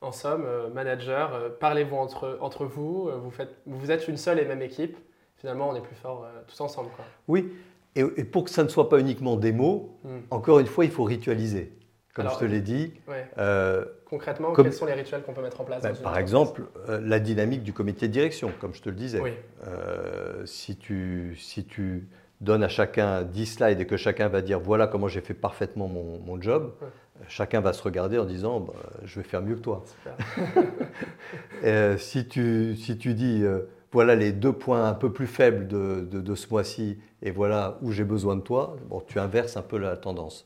En 0.00 0.12
somme, 0.12 0.44
euh, 0.46 0.70
manager, 0.70 1.34
euh, 1.34 1.48
parlez-vous 1.50 1.96
entre, 1.96 2.38
entre 2.40 2.64
vous, 2.64 3.08
euh, 3.08 3.16
vous, 3.16 3.30
faites, 3.30 3.56
vous 3.66 3.90
êtes 3.90 4.06
une 4.06 4.16
seule 4.16 4.38
et 4.38 4.44
même 4.44 4.62
équipe. 4.62 4.96
Finalement, 5.36 5.70
on 5.70 5.74
est 5.74 5.80
plus 5.80 5.96
fort 5.96 6.24
euh, 6.24 6.40
tous 6.46 6.60
ensemble. 6.60 6.90
Quoi. 6.94 7.04
Oui, 7.26 7.52
et, 7.96 8.00
et 8.16 8.24
pour 8.24 8.44
que 8.44 8.50
ça 8.50 8.62
ne 8.62 8.68
soit 8.68 8.88
pas 8.88 9.00
uniquement 9.00 9.36
des 9.36 9.52
mots, 9.52 9.98
Hmm. 10.04 10.20
encore 10.30 10.60
une 10.60 10.66
fois, 10.66 10.84
il 10.84 10.90
faut 10.92 11.02
ritualiser. 11.04 11.72
Comme 12.18 12.26
Alors, 12.26 12.40
je 12.40 12.46
te 12.46 12.50
l'ai 12.50 12.60
dit, 12.60 12.92
Ouais. 13.06 13.28
euh, 13.38 13.84
Concrètement, 14.10 14.50
Comme- 14.52 14.64
quels 14.64 14.72
sont 14.74 14.86
les 14.86 14.94
rituels 14.94 15.22
qu'on 15.22 15.34
peut 15.34 15.40
mettre 15.42 15.60
en 15.60 15.64
place 15.64 15.82
ben, 15.84 15.90
une 15.90 15.96
par 16.02 16.18
exemple, 16.18 16.62
euh, 16.88 17.00
la 17.00 17.20
dynamique 17.20 17.62
du 17.62 17.72
comité 17.72 18.08
de 18.08 18.12
direction, 18.12 18.50
comme 18.60 18.74
je 18.74 18.82
te 18.82 18.88
le 18.88 18.96
disais. 18.96 19.20
Oui. 19.20 19.30
Euh, 19.68 20.44
si, 20.44 20.76
tu, 20.76 21.36
si 21.38 21.64
tu 21.64 22.08
donnes 22.40 22.64
à 22.64 22.68
chacun 22.68 23.22
10 23.22 23.46
slides 23.46 23.80
et 23.80 23.86
que 23.86 23.96
chacun 23.96 24.26
va 24.28 24.42
dire 24.42 24.58
voilà 24.58 24.88
comment 24.88 25.06
j'ai 25.06 25.20
fait 25.20 25.34
parfaitement 25.34 25.86
mon, 25.86 26.18
mon 26.18 26.40
job, 26.42 26.72
Ouais. 26.82 26.88
chacun 27.28 27.60
va 27.60 27.72
se 27.72 27.82
regarder 27.84 28.18
en 28.18 28.24
disant 28.24 28.58
Bah, 28.58 28.72
je 29.04 29.20
vais 29.20 29.26
faire 29.28 29.42
mieux 29.42 29.54
que 29.54 29.60
toi. 29.60 29.84
Si, 31.98 32.26
tu, 32.26 32.74
si 32.76 32.98
tu 32.98 33.14
dis 33.14 33.44
voilà 33.92 34.16
les 34.16 34.32
deux 34.32 34.52
points 34.52 34.88
un 34.88 34.94
peu 34.94 35.12
plus 35.12 35.26
faibles 35.28 35.68
de, 35.68 36.00
de- 36.10 36.20
de 36.20 36.34
ce 36.34 36.48
mois-ci 36.50 36.98
et 37.22 37.30
voilà 37.30 37.78
où 37.82 37.92
j'ai 37.92 38.04
besoin 38.04 38.34
de 38.36 38.40
toi, 38.42 38.76
bon, 38.88 39.00
tu 39.06 39.18
inverses 39.20 39.56
un 39.56 39.62
peu 39.62 39.78
la 39.78 39.96
tendance. 39.96 40.44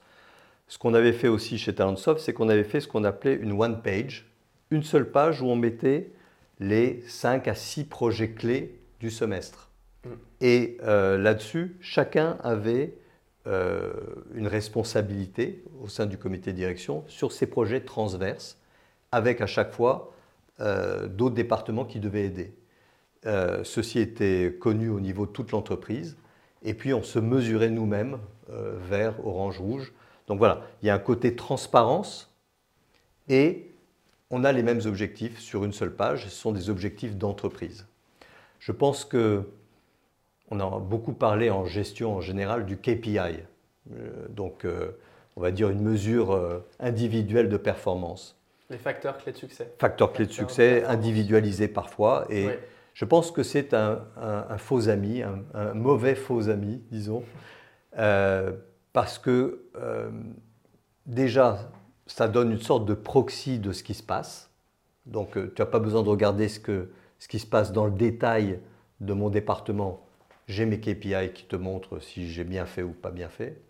Ce 0.73 0.79
qu'on 0.79 0.95
avait 0.95 1.13
fait 1.13 1.29
aussi 1.29 1.59
chez 1.59 1.75
Talentsoft, 1.75 2.19
c'est 2.19 2.33
qu'on 2.33 2.49
avait 2.49 2.65
fait 2.65 2.81
ce 2.81 2.89
qu'on 2.89 3.05
appelait 3.05 3.35
une 3.35 3.53
one 3.53 3.83
page, 3.83 4.27
une 4.71 4.83
seule 4.83 5.11
page 5.11 5.43
où 5.43 5.45
on 5.45 5.55
mettait 5.55 6.13
les 6.61 7.05
5 7.09 7.47
à 7.47 7.55
6 7.55 7.85
projets 7.85 8.31
clés 8.31 8.81
du 8.99 9.11
semestre. 9.11 9.69
Mm. 10.03 10.09
Et 10.41 10.79
euh, 10.83 11.19
là-dessus, 11.19 11.77
chacun 11.83 12.39
avait 12.43 12.95
euh, 13.47 13.93
une 14.35 14.47
responsabilité 14.47 15.63
au 15.83 15.89
sein 15.89 16.07
du 16.07 16.17
comité 16.17 16.53
de 16.53 16.57
direction 16.57 17.05
sur 17.07 17.33
ces 17.33 17.47
projets 17.47 17.83
transverses, 17.83 18.57
avec 19.11 19.43
à 19.43 19.47
chaque 19.47 19.73
fois 19.73 20.15
euh, 20.61 21.07
d'autres 21.07 21.35
départements 21.35 21.85
qui 21.85 22.01
devaient 22.01 22.25
aider. 22.25 22.55
Ceci 23.63 24.01
était 24.01 24.57
connu 24.59 24.89
au 24.89 25.01
niveau 25.01 25.27
de 25.27 25.33
toute 25.33 25.53
l'entreprise. 25.53 26.17
Et 26.63 26.73
puis 26.73 26.95
on 26.95 27.03
se 27.03 27.19
mesurait 27.19 27.69
nous-mêmes, 27.69 28.19
vert, 28.49 29.15
orange, 29.25 29.61
rouge. 29.61 29.93
Donc 30.27 30.39
voilà, 30.39 30.63
il 30.83 30.87
y 30.87 30.91
a 30.91 30.95
un 30.95 30.99
côté 30.99 31.35
transparence 31.37 32.33
et 33.29 33.71
on 34.31 34.45
a 34.45 34.53
les 34.53 34.63
mêmes 34.63 34.81
objectifs 34.87 35.39
sur 35.41 35.65
une 35.65 35.73
seule 35.73 35.93
page. 35.95 36.25
Ce 36.25 36.31
sont 36.31 36.53
des 36.53 36.71
objectifs 36.71 37.17
d'entreprise. 37.17 37.87
Je 38.59 38.73
pense 38.73 39.05
que 39.05 39.43
on 40.51 40.61
a 40.61 40.79
beaucoup 40.79 41.13
parlé 41.13 41.51
en 41.51 41.65
gestion 41.65 42.15
en 42.17 42.21
général 42.21 42.67
du 42.67 42.77
KPI. 42.77 43.19
Euh, 43.19 44.29
donc 44.29 44.65
euh, 44.65 44.93
on 45.37 45.41
va 45.41 45.51
dire 45.51 45.71
une 45.71 45.81
mesure 45.83 46.33
euh, 46.33 46.65
individuelle 46.79 47.49
de 47.49 47.57
performance. 47.57 48.37
Les 48.71 48.79
facteurs 48.79 49.19
clés 49.19 49.33
de 49.33 49.37
succès. 49.39 49.73
Facteur 49.79 50.13
clé 50.13 50.27
de 50.27 50.33
succès, 50.33 50.75
performance. 50.81 50.95
individualisé 50.99 51.69
parfois. 51.69 52.27
Et 52.31 52.47
Oui. 52.47 52.53
je 52.95 53.05
pense 53.05 53.31
que 53.31 53.43
c'est 53.43 53.75
un, 53.75 54.03
un- 54.21 54.47
un 54.49 54.59
faux 54.59 54.89
ami, 54.89 55.23
un, 55.23 55.43
un 55.55 55.75
mauvais 55.75 56.15
faux 56.15 56.49
ami, 56.49 56.81
disons, 56.91 57.23
Euh, 57.99 58.53
parce 58.93 59.19
que 59.19 59.65
euh, 59.77 60.11
déjà, 61.07 61.71
ça 62.07 62.29
donne 62.29 62.53
une 62.53 62.61
sorte 62.61 62.85
de 62.85 62.95
proxy 62.95 63.59
de 63.59 63.73
ce 63.73 63.83
qui 63.83 63.95
se 63.95 64.03
passe. 64.03 64.51
Donc, 65.07 65.37
euh, 65.37 65.53
tu 65.55 65.63
n'as 65.63 65.67
pas 65.67 65.79
besoin 65.79 66.03
de 66.03 66.09
regarder 66.09 66.49
ce, 66.49 66.61
que, 66.61 66.91
ce 67.19 67.29
qui 67.29 67.39
se 67.39 67.47
passe 67.47 67.73
dans 67.73 67.87
le 67.87 67.93
détail 67.93 68.61
de 69.01 69.13
mon 69.13 69.31
département. 69.31 70.05
J'ai 70.47 70.67
mes 70.67 70.81
KPI 70.81 71.33
qui 71.35 71.45
te 71.45 71.57
montrent 71.57 72.01
si 72.01 72.29
j'ai 72.29 72.45
bien 72.45 72.67
fait 72.67 72.83
ou 72.83 72.93
pas 72.93 73.11
bien 73.11 73.29
fait. 73.29 73.61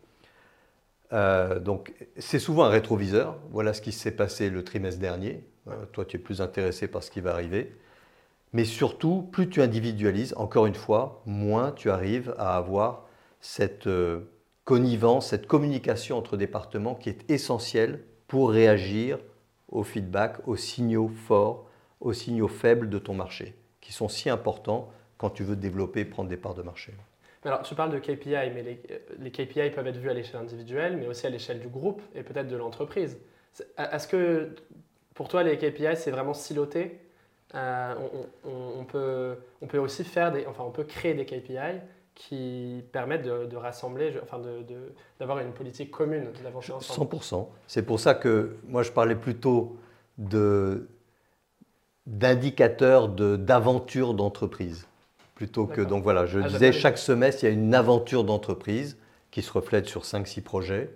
Euh, 1.12 1.60
donc, 1.60 1.92
c'est 2.18 2.38
souvent 2.38 2.64
un 2.64 2.70
rétroviseur. 2.70 3.38
Voilà 3.50 3.74
ce 3.74 3.80
qui 3.80 3.92
s'est 3.92 4.16
passé 4.16 4.50
le 4.50 4.64
trimestre 4.64 5.00
dernier. 5.00 5.44
Toi, 5.92 6.04
tu 6.04 6.16
es 6.16 6.18
plus 6.18 6.40
intéressé 6.40 6.88
par 6.88 7.04
ce 7.04 7.10
qui 7.10 7.20
va 7.20 7.32
arriver. 7.32 7.76
Mais 8.52 8.64
surtout, 8.64 9.28
plus 9.30 9.48
tu 9.48 9.62
individualises, 9.62 10.34
encore 10.36 10.66
une 10.66 10.74
fois, 10.74 11.22
moins 11.24 11.70
tu 11.70 11.88
arrives 11.88 12.34
à 12.36 12.56
avoir 12.56 13.06
cette 13.40 13.88
connivence, 14.64 15.28
cette 15.30 15.46
communication 15.46 16.16
entre 16.18 16.36
départements 16.36 16.94
qui 16.94 17.08
est 17.08 17.30
essentielle 17.30 18.04
pour 18.28 18.50
réagir 18.50 19.18
au 19.68 19.82
feedback, 19.82 20.46
aux 20.46 20.56
signaux 20.56 21.08
forts, 21.08 21.68
aux 22.00 22.12
signaux 22.12 22.48
faibles 22.48 22.88
de 22.88 22.98
ton 22.98 23.14
marché, 23.14 23.54
qui 23.80 23.92
sont 23.92 24.08
si 24.08 24.28
importants 24.30 24.90
quand 25.18 25.30
tu 25.30 25.44
veux 25.44 25.56
développer 25.56 26.00
et 26.00 26.04
prendre 26.04 26.28
des 26.28 26.36
parts 26.36 26.54
de 26.54 26.62
marché. 26.62 26.92
Alors, 27.44 27.62
tu 27.62 27.74
parles 27.74 27.90
de 27.90 27.98
KPI, 27.98 28.50
mais 28.54 28.62
les, 29.18 29.30
KPI 29.30 29.70
peuvent 29.70 29.86
être 29.86 29.96
vus 29.96 30.10
à 30.10 30.14
l'échelle 30.14 30.40
individuelle, 30.40 30.96
mais 30.96 31.06
aussi 31.08 31.26
à 31.26 31.30
l'échelle 31.30 31.58
du 31.60 31.68
groupe 31.68 32.00
et 32.14 32.22
peut-être 32.22 32.46
de 32.48 32.56
l'entreprise. 32.56 33.18
Est-ce 33.76 34.06
que 34.06 34.54
pour 35.14 35.28
toi, 35.28 35.42
les 35.42 35.58
KPI, 35.58 35.96
c'est 35.96 36.10
vraiment 36.12 36.34
siloté? 36.34 37.00
Euh, 37.54 37.94
on, 38.44 38.48
on- 38.48 38.80
on 38.80 38.84
peut, 38.84 39.36
on 39.60 39.66
peut 39.66 39.78
aussi 39.78 40.04
faire 40.04 40.32
des, 40.32 40.46
enfin, 40.46 40.64
on 40.64 40.70
peut 40.70 40.84
créer 40.84 41.14
des 41.14 41.26
KPI 41.26 41.80
qui 42.14 42.84
permettent 42.92 43.24
de, 43.24 43.46
de 43.46 43.56
rassembler, 43.56 44.14
enfin, 44.22 44.38
de- 44.38 44.62
de- 44.62 44.92
d'avoir 45.18 45.38
une 45.38 45.52
politique 45.52 45.90
commune, 45.90 46.26
d'avancer 46.44 46.72
ensemble. 46.72 47.08
100%. 47.10 47.48
C'est 47.66 47.82
pour 47.84 47.98
ça 48.00 48.14
que 48.14 48.56
moi 48.68 48.82
je 48.82 48.92
parlais 48.92 49.14
plutôt 49.16 49.76
de 50.18 50.88
d'indicateurs 52.06 53.08
de- 53.08 53.36
d'aventure 53.36 54.14
d'entreprise. 54.14 54.86
Plutôt 55.34 55.66
que, 55.66 55.80
donc 55.80 56.02
voilà, 56.02 56.26
je 56.26 56.40
Ah, 56.40 56.48
disais, 56.48 56.72
chaque 56.72 56.98
semestre, 56.98 57.44
il 57.44 57.46
y 57.46 57.50
a 57.50 57.52
une 57.52 57.74
aventure 57.74 58.24
d'entreprise 58.24 58.96
qui 59.30 59.40
se 59.42 59.52
reflète 59.52 59.86
sur 59.86 60.04
5-6 60.04 60.40
projets. 60.42 60.90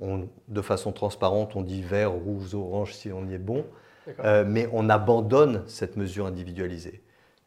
On- 0.00 0.28
de 0.48 0.62
façon 0.62 0.92
transparente, 0.92 1.56
on 1.56 1.62
dit 1.62 1.82
vert, 1.82 2.12
rouge, 2.12 2.54
orange 2.54 2.94
si 2.94 3.10
on 3.12 3.26
y 3.26 3.34
est 3.34 3.38
bon. 3.38 3.64
Euh, 4.24 4.44
mais 4.46 4.68
on 4.72 4.88
abandonne 4.88 5.62
cette 5.66 5.96
mesure 5.96 6.26
individualisée, 6.26 7.02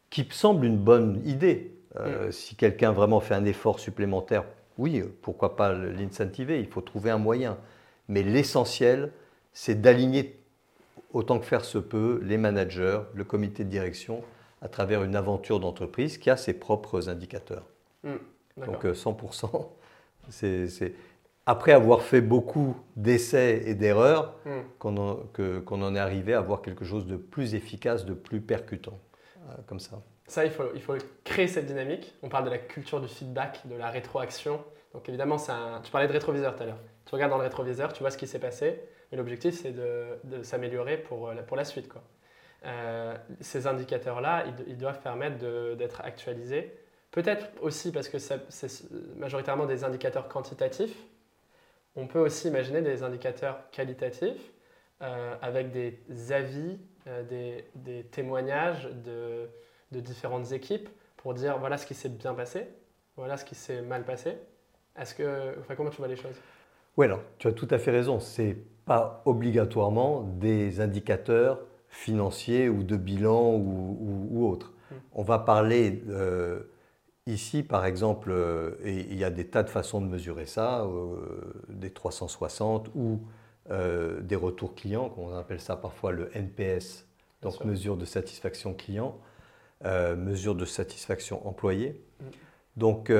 qui 0.10 0.28
semble 0.32 0.66
une 0.66 0.78
bonne 0.78 1.22
idée. 1.26 1.76
Euh, 2.00 2.32
Si 2.32 2.56
quelqu'un 2.56 2.92
vraiment 2.92 3.20
fait 3.20 3.36
un 3.36 3.46
effort 3.46 3.80
supplémentaire, 3.80 4.46
oui, 4.78 5.00
euh, 5.02 5.06
pourquoi 5.22 5.56
pas 5.56 5.74
l'incentiver, 5.74 6.60
il 6.60 6.68
faut 6.68 6.82
trouver 6.82 7.12
un 7.12 7.18
moyen. 7.20 7.58
Mais 8.08 8.24
l'essentiel, 8.24 9.12
c'est 9.54 9.80
d'aligner 9.82 10.40
autant 11.14 11.40
que 11.40 11.46
faire 11.46 11.64
se 11.66 11.78
peut 11.78 12.20
les 12.24 12.38
managers, 12.38 13.02
le 13.14 13.24
comité 13.24 13.64
de 13.64 13.70
direction, 13.70 14.24
à 14.62 14.68
travers 14.68 15.04
une 15.04 15.16
aventure 15.16 15.60
d'entreprise 15.60 16.18
qui 16.18 16.30
a 16.30 16.38
ses 16.38 16.54
propres 16.54 17.10
indicateurs. 17.10 17.66
D'accord. 18.58 18.74
Donc 18.74 18.86
euh, 18.86 18.94
100%, 18.94 19.70
c'est... 20.30 20.68
c'est- 20.68 20.94
Après 21.46 21.74
avoir 21.74 22.02
fait 22.02 22.22
beaucoup 22.22 22.76
d'essais 22.96 23.64
et 23.66 23.76
d'erreurs, 23.76 24.34
Hmm. 24.46 24.62
qu'on 24.80 24.98
en, 24.98 25.96
est 25.96 26.00
arrivé 26.00 26.34
à 26.34 26.40
avoir 26.40 26.62
quelque 26.62 26.86
chose 26.86 27.06
de 27.06 27.18
plus 27.18 27.54
efficace, 27.54 28.06
de 28.06 28.14
plus 28.14 28.40
percutant, 28.42 28.98
euh, 29.50 29.54
comme 29.68 29.80
ça. 29.82 30.02
Ça, 30.34 30.46
il 30.46 30.52
faut, 30.52 30.96
créer 31.24 31.48
cette 31.48 31.68
dynamique. 31.68 32.16
On 32.24 32.28
parle 32.28 32.46
de 32.46 32.50
la 32.50 32.58
culture 32.58 33.00
du 33.00 33.08
feedback, 33.08 33.60
de 33.68 33.76
la 33.76 33.92
rétroaction. 33.92 34.64
Donc 34.92 35.08
évidemment, 35.08 35.38
tu 35.38 35.92
parlais 35.92 36.08
de 36.08 36.12
rétroviseur 36.12 36.56
tout 36.56 36.64
à 36.64 36.66
l'heure. 36.66 36.80
Tu 37.06 37.14
regardes 37.14 37.30
dans 37.30 37.38
le 37.38 37.44
rétroviseur, 37.44 37.94
tu 37.94 38.00
vois 38.00 38.10
ce 38.10 38.18
qui 38.18 38.26
s'est 38.26 38.40
passé, 38.40 38.82
mais 39.12 39.20
l'objectif, 39.20 39.54
c'est 39.54 39.74
de, 39.74 40.42
s'améliorer 40.42 40.98
pour, 40.98 41.30
euh, 41.30 41.36
pour 41.44 41.56
la 41.56 41.64
suite. 41.64 41.88
Euh, 42.66 43.16
ces 43.42 43.68
indicateurs-là, 43.68 44.46
ils, 44.48 44.56
do- 44.56 44.64
ils 44.66 44.78
doivent 44.78 45.02
permettre 45.02 45.38
d'être 45.76 46.02
actualisés. 46.02 46.80
Peut-être 47.12 47.46
aussi 47.62 47.92
parce 47.92 48.10
que 48.10 48.18
c'est 48.18 48.90
majoritairement 49.16 49.68
des 49.68 49.84
indicateurs 49.84 50.28
quantitatifs. 50.30 50.98
On 51.96 52.08
peut 52.08 52.18
aussi 52.18 52.48
imaginer 52.48 52.82
des 52.82 53.04
indicateurs 53.04 53.70
qualitatifs 53.70 54.52
euh, 55.04 55.36
avec 55.44 55.70
des 55.70 56.32
avis, 56.32 56.80
des, 57.30 57.66
des 57.76 58.06
témoignages 58.06 58.90
de, 59.06 59.48
de 59.94 60.02
différentes 60.02 60.52
équipes 60.52 60.90
pour 61.16 61.34
dire 61.34 61.58
voilà 61.58 61.78
ce 61.78 61.86
qui 61.86 61.94
s'est 61.94 62.10
bien 62.10 62.34
passé, 62.34 62.68
voilà 63.16 63.38
ce 63.38 63.46
qui 63.46 63.56
s'est 63.56 63.82
mal 63.82 64.04
passé. 64.04 64.38
Est-ce 65.00 65.16
que, 65.16 65.58
enfin, 65.60 65.76
comment 65.76 65.90
tu 65.90 65.98
vois 65.98 66.08
les 66.08 66.16
choses? 66.16 66.36
Oui, 66.98 67.06
alors, 67.06 67.22
tu 67.40 67.48
as 67.48 67.54
tout 67.54 67.68
à 67.72 67.80
fait 67.80 67.92
raison. 67.92 68.20
Ce 68.20 68.42
n'est 68.42 68.58
pas 68.86 69.22
obligatoirement 69.26 70.22
des 70.22 70.82
indicateurs 70.82 71.62
financiers 71.88 72.70
ou 72.70 72.84
de 72.84 72.98
bilan 72.98 73.56
ou, 73.56 74.28
ou, 74.32 74.48
autres. 74.48 74.74
Mm. 74.92 74.96
On 75.14 75.24
va 75.24 75.40
parler 75.40 76.04
euh, 76.10 76.64
ici, 77.26 77.64
par 77.64 77.86
exemple, 77.86 78.32
euh, 78.32 78.76
et 78.84 79.00
il 79.00 79.18
y 79.18 79.24
a 79.24 79.32
des 79.32 79.48
tas 79.48 79.64
de 79.64 79.70
façons 79.70 80.02
de 80.02 80.08
mesurer 80.08 80.46
ça, 80.46 80.82
euh, 80.82 81.54
des 81.70 81.92
360 81.92 82.90
ou 82.96 83.22
des 84.22 84.36
retours 84.36 84.76
clients, 84.76 85.14
on 85.18 85.34
appelle 85.34 85.62
ça 85.62 85.78
parfois 85.78 86.12
le 86.12 86.30
NPS, 86.38 87.08
donc 87.42 87.64
mesure 87.64 87.96
de 87.96 88.04
satisfaction 88.04 88.74
client, 88.74 89.18
mesure 89.84 90.56
de 90.56 90.66
satisfaction 90.66 91.46
employé. 91.48 92.02
Mm. 92.20 92.26
Donc, 92.78 93.12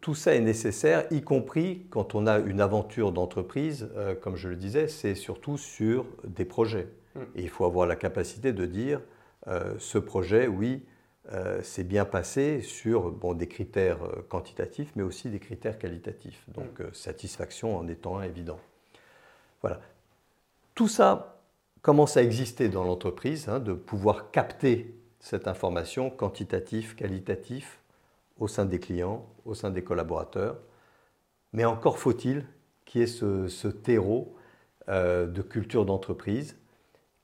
tout 0.00 0.14
ça 0.14 0.34
est 0.34 0.40
nécessaire, 0.40 1.06
y 1.10 1.22
compris 1.22 1.86
quand 1.90 2.14
on 2.14 2.26
a 2.26 2.38
une 2.38 2.60
aventure 2.60 3.12
d'entreprise, 3.12 3.88
euh, 3.96 4.14
comme 4.14 4.36
je 4.36 4.48
le 4.48 4.56
disais, 4.56 4.88
c'est 4.88 5.14
surtout 5.14 5.56
sur 5.56 6.06
des 6.24 6.44
projets. 6.44 6.88
Mm. 7.14 7.20
Et 7.36 7.42
il 7.42 7.48
faut 7.48 7.64
avoir 7.64 7.86
la 7.86 7.96
capacité 7.96 8.52
de 8.52 8.66
dire, 8.66 9.00
euh, 9.48 9.74
ce 9.78 9.98
projet, 9.98 10.46
oui, 10.46 10.84
euh, 11.32 11.60
c'est 11.62 11.84
bien 11.84 12.04
passé 12.04 12.60
sur 12.60 13.10
bon, 13.10 13.34
des 13.34 13.46
critères 13.46 13.98
quantitatifs, 14.28 14.92
mais 14.96 15.02
aussi 15.02 15.30
des 15.30 15.38
critères 15.38 15.78
qualitatifs. 15.78 16.44
Donc 16.48 16.80
mm. 16.80 16.92
satisfaction 16.92 17.76
en 17.76 17.88
étant 17.88 18.18
un 18.18 18.24
évident. 18.24 18.60
Voilà. 19.62 19.80
Tout 20.74 20.88
ça 20.88 21.42
commence 21.82 22.16
à 22.16 22.22
exister 22.22 22.68
dans 22.68 22.84
l'entreprise, 22.84 23.48
hein, 23.48 23.58
de 23.58 23.72
pouvoir 23.72 24.30
capter 24.30 24.94
cette 25.20 25.46
information 25.46 26.10
quantitative, 26.10 26.96
qualitative, 26.96 27.66
au 28.38 28.48
sein 28.48 28.64
des 28.64 28.80
clients, 28.80 29.26
au 29.44 29.54
sein 29.54 29.70
des 29.70 29.84
collaborateurs. 29.84 30.58
Mais 31.52 31.64
encore 31.64 31.98
faut-il 31.98 32.44
qu'il 32.86 33.02
y 33.02 33.04
ait 33.04 33.06
ce, 33.06 33.68
terreau 33.68 34.34
euh, 34.88 35.26
de 35.26 35.42
culture 35.42 35.84
d'entreprise 35.84 36.56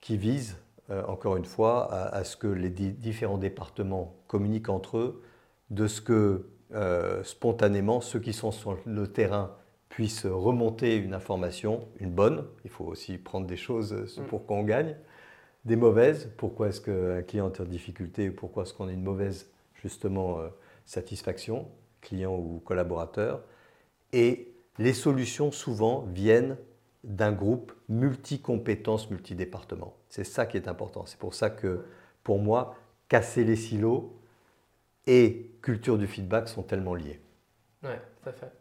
qui 0.01 0.17
vise, 0.17 0.59
euh, 0.91 1.03
encore 1.07 1.37
une 1.37 1.47
fois, 1.47 1.91
à, 1.93 2.23
ce 2.23 2.37
que 2.37 2.47
les 2.47 2.71
différents 2.71 3.39
départements 3.39 4.15
communiquent 4.29 4.69
entre 4.69 4.99
eux, 4.99 5.23
de 5.71 5.89
ce 5.89 6.01
que 6.01 6.47
euh, 6.75 7.25
spontanément 7.25 8.01
ceux 8.01 8.21
qui 8.21 8.33
sont 8.33 8.53
sur 8.53 8.77
le 8.85 9.07
terrain 9.09 9.57
puissent 9.89 10.27
remonter 10.27 10.97
une 10.97 11.15
information, 11.15 11.89
une 11.99 12.11
bonne, 12.11 12.45
il 12.65 12.71
faut 12.71 12.85
aussi 12.85 13.19
prendre 13.19 13.47
des 13.47 13.57
choses 13.57 13.93
mm. 13.93 14.25
pour 14.25 14.47
qu'on 14.47 14.63
gagne, 14.65 14.97
des 15.67 15.77
mauvaises, 15.77 16.31
pourquoi 16.37 16.69
est-ce 16.69 16.81
qu'un 16.81 17.23
client 17.23 17.53
est 17.53 17.61
en 17.61 17.65
difficulté, 17.65 18.31
pourquoi 18.31 18.63
est-ce 18.63 18.73
qu'on 18.73 18.89
a 18.89 18.93
une 18.93 19.03
mauvaise 19.03 19.51
justement 19.75 20.39
satisfaction, 20.87 21.69
client 22.01 22.35
ou 22.35 22.63
collaborateur? 22.65 23.43
Et 24.13 24.53
les 24.79 24.93
solutions, 24.95 25.51
souvent, 25.51 26.07
viennent 26.13 26.57
d'un 27.03 27.33
groupe 27.33 27.73
multi-compétences, 27.89 29.11
multi-départements. 29.11 29.95
C'est 30.09 30.25
ça 30.25 30.47
qui 30.47 30.57
est 30.57 30.69
important. 30.69 31.05
C'est 31.07 31.19
pour 31.19 31.35
ça 31.35 31.51
que, 31.51 31.85
pour 32.23 32.39
moi, 32.39 32.77
casser 33.09 33.45
les 33.45 33.57
silos 33.57 34.13
et 35.07 35.51
culture 35.63 35.99
du 35.99 36.07
feedback 36.07 36.49
sont 36.49 36.63
tellement 36.63 36.95
liés. 36.95 37.21
Oui, 37.83 37.91
tout 38.23 38.29
à 38.29 38.33
fait. 38.33 38.53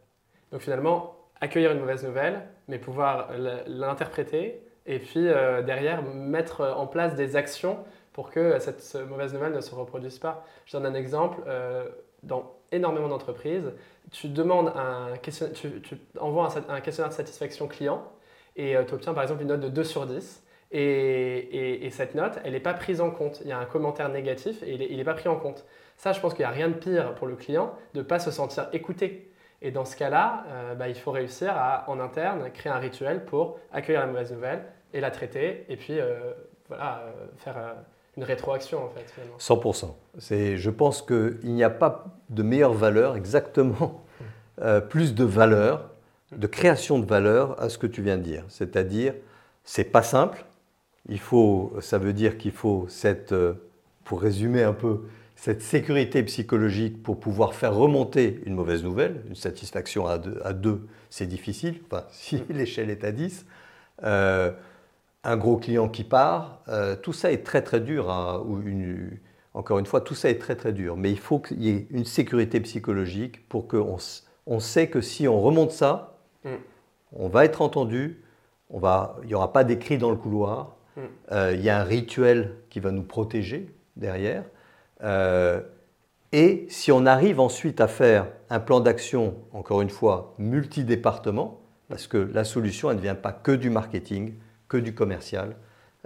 Donc 0.52 0.60
finalement, 0.60 1.16
accueillir 1.40 1.72
une 1.72 1.80
mauvaise 1.80 2.04
nouvelle, 2.04 2.42
mais 2.68 2.78
pouvoir 2.78 3.30
l'interpréter 3.66 4.60
et 4.86 4.98
puis 4.98 5.28
euh, 5.28 5.62
derrière 5.62 6.02
mettre 6.02 6.74
en 6.76 6.86
place 6.86 7.14
des 7.14 7.36
actions 7.36 7.78
pour 8.12 8.30
que 8.30 8.58
cette 8.60 8.96
mauvaise 9.08 9.34
nouvelle 9.34 9.52
ne 9.52 9.60
se 9.60 9.74
reproduise 9.74 10.18
pas. 10.18 10.44
Je 10.64 10.72
donne 10.72 10.86
un 10.86 10.94
exemple. 10.94 11.42
Euh, 11.46 11.88
dans 12.22 12.54
énormément 12.72 13.08
d'entreprises, 13.08 13.72
tu 14.10 14.28
demandes 14.28 14.72
un 14.74 15.12
tu, 15.22 15.96
envoies 16.18 16.48
un, 16.68 16.80
questionnaire 16.80 17.10
de 17.10 17.14
satisfaction 17.14 17.68
client 17.68 18.02
et 18.56 18.76
euh, 18.76 18.84
tu 18.84 18.94
obtiens 18.94 19.12
par 19.12 19.22
exemple 19.22 19.42
une 19.42 19.48
note 19.48 19.60
de 19.60 19.68
2 19.68 19.84
sur 19.84 20.06
10. 20.06 20.42
Et, 20.72 21.88
cette 21.92 22.14
note, 22.14 22.38
elle 22.42 22.52
n'est 22.52 22.60
pas 22.60 22.74
prise 22.74 23.00
en 23.00 23.10
compte. 23.10 23.40
Il 23.42 23.48
y 23.48 23.52
a 23.52 23.58
un 23.58 23.64
commentaire 23.64 24.08
négatif 24.08 24.62
et 24.62 24.90
il 24.90 24.96
n'est 24.96 25.04
pas 25.04 25.14
pris 25.14 25.28
en 25.28 25.36
compte. 25.36 25.64
Ça, 25.96 26.12
je 26.12 26.20
pense 26.20 26.34
qu'il 26.34 26.40
n'y 26.40 26.50
a 26.50 26.54
rien 26.54 26.68
de 26.68 26.74
pire 26.74 27.14
pour 27.14 27.26
le 27.26 27.36
client 27.36 27.72
de 27.94 28.00
ne 28.00 28.04
pas 28.04 28.18
se 28.18 28.30
sentir 28.30 28.68
écouté. 28.72 29.30
Et 29.62 29.70
dans 29.70 29.84
ce 29.84 29.96
cas-là, 29.96 30.44
bah, 30.76 30.88
il 30.88 30.96
faut 30.96 31.12
réussir 31.12 31.52
à, 31.54 31.88
en 31.88 32.00
interne, 32.00 32.50
créer 32.52 32.72
un 32.72 32.78
rituel 32.78 33.24
pour 33.24 33.58
accueillir 33.72 34.00
la 34.00 34.06
mauvaise 34.08 34.32
nouvelle 34.32 34.64
et 34.92 35.00
la 35.00 35.10
traiter 35.10 35.64
et 35.68 35.76
puis 35.76 35.98
euh, 35.98 36.32
voilà, 36.68 37.04
faire 37.38 37.76
une 38.16 38.24
rétroaction 38.24 38.84
en 38.84 38.88
fait. 38.88 39.04
100%. 39.38 40.56
Je 40.56 40.70
pense 40.70 41.02
qu'il 41.02 41.54
n'y 41.54 41.62
a 41.62 41.70
pas 41.70 42.06
de 42.30 42.42
meilleure 42.42 42.72
valeur, 42.72 43.16
exactement 43.16 44.04
euh, 44.62 44.80
plus 44.80 45.14
de 45.14 45.24
valeur, 45.24 45.90
de 46.32 46.46
création 46.46 46.98
de 46.98 47.04
valeur 47.04 47.60
à 47.60 47.68
ce 47.68 47.76
que 47.76 47.86
tu 47.86 48.02
viens 48.02 48.16
de 48.16 48.22
dire. 48.22 48.44
C'est-à-dire, 48.48 49.14
c'est 49.64 49.84
pas 49.84 50.02
simple. 50.02 50.44
Il 51.08 51.18
faut, 51.18 51.74
ça 51.80 51.98
veut 51.98 52.14
dire 52.14 52.38
qu'il 52.38 52.52
faut 52.52 52.86
cette, 52.88 53.32
euh, 53.32 53.54
pour 54.04 54.22
résumer 54.22 54.62
un 54.62 54.72
peu, 54.72 55.02
cette 55.34 55.60
sécurité 55.60 56.22
psychologique 56.22 57.02
pour 57.02 57.20
pouvoir 57.20 57.54
faire 57.54 57.74
remonter 57.74 58.40
une 58.46 58.54
mauvaise 58.54 58.82
nouvelle. 58.82 59.22
Une 59.28 59.34
satisfaction 59.34 60.06
à 60.06 60.16
deux, 60.16 60.40
à 60.42 60.54
deux 60.54 60.86
c'est 61.10 61.26
difficile. 61.26 61.80
Enfin, 61.90 62.04
si 62.10 62.42
l'échelle 62.50 62.88
est 62.88 63.04
à 63.04 63.12
10 63.12 63.44
un 65.26 65.36
gros 65.36 65.56
client 65.56 65.88
qui 65.88 66.04
part, 66.04 66.60
euh, 66.68 66.94
tout 66.94 67.12
ça 67.12 67.32
est 67.32 67.44
très 67.44 67.60
très 67.60 67.80
dur. 67.80 68.06
ou 68.46 68.60
encore 69.54 69.78
une 69.78 69.86
fois, 69.86 70.00
tout 70.00 70.14
ça 70.14 70.30
est 70.30 70.38
très 70.38 70.54
très 70.54 70.72
dur. 70.72 70.96
Mais 70.96 71.10
il 71.10 71.18
faut 71.18 71.40
qu'il 71.40 71.62
y 71.62 71.70
ait 71.70 71.86
une 71.90 72.04
sécurité 72.04 72.60
psychologique 72.60 73.48
pour 73.48 73.66
qu'on 73.66 73.96
on 74.46 74.60
sait 74.60 74.88
que 74.88 75.00
si 75.00 75.26
on 75.26 75.40
remonte 75.40 75.72
ça, 75.72 76.18
mm. 76.44 76.50
on 77.14 77.28
va 77.28 77.44
être 77.44 77.60
entendu, 77.62 78.22
on 78.70 78.78
va, 78.78 79.16
il 79.22 79.28
n'y 79.28 79.34
aura 79.34 79.52
pas 79.52 79.64
des 79.64 79.78
cris 79.78 79.98
dans 79.98 80.10
le 80.10 80.16
couloir, 80.16 80.76
mm. 80.96 81.00
euh, 81.32 81.52
il 81.54 81.62
y 81.62 81.70
a 81.70 81.80
un 81.80 81.84
rituel 81.84 82.54
qui 82.70 82.80
va 82.80 82.92
nous 82.92 83.02
protéger 83.02 83.74
derrière. 83.96 84.44
Euh, 85.02 85.60
et 86.32 86.66
si 86.68 86.92
on 86.92 87.04
arrive 87.06 87.40
ensuite 87.40 87.80
à 87.80 87.88
faire 87.88 88.28
un 88.50 88.60
plan 88.60 88.80
d'action, 88.80 89.34
encore 89.52 89.80
une 89.80 89.90
fois, 89.90 90.34
multidépartement, 90.38 91.60
parce 91.88 92.06
que 92.06 92.18
la 92.18 92.44
solution, 92.44 92.90
elle 92.90 92.98
ne 92.98 93.02
vient 93.02 93.14
pas 93.14 93.32
que 93.32 93.52
du 93.52 93.70
marketing, 93.70 94.34
que 94.68 94.76
du 94.76 94.94
commercial. 94.94 95.56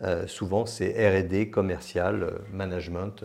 Euh, 0.02 0.26
souvent, 0.26 0.66
c'est 0.66 0.92
RD, 1.20 1.50
commercial, 1.50 2.22
euh, 2.22 2.30
management, 2.52 3.24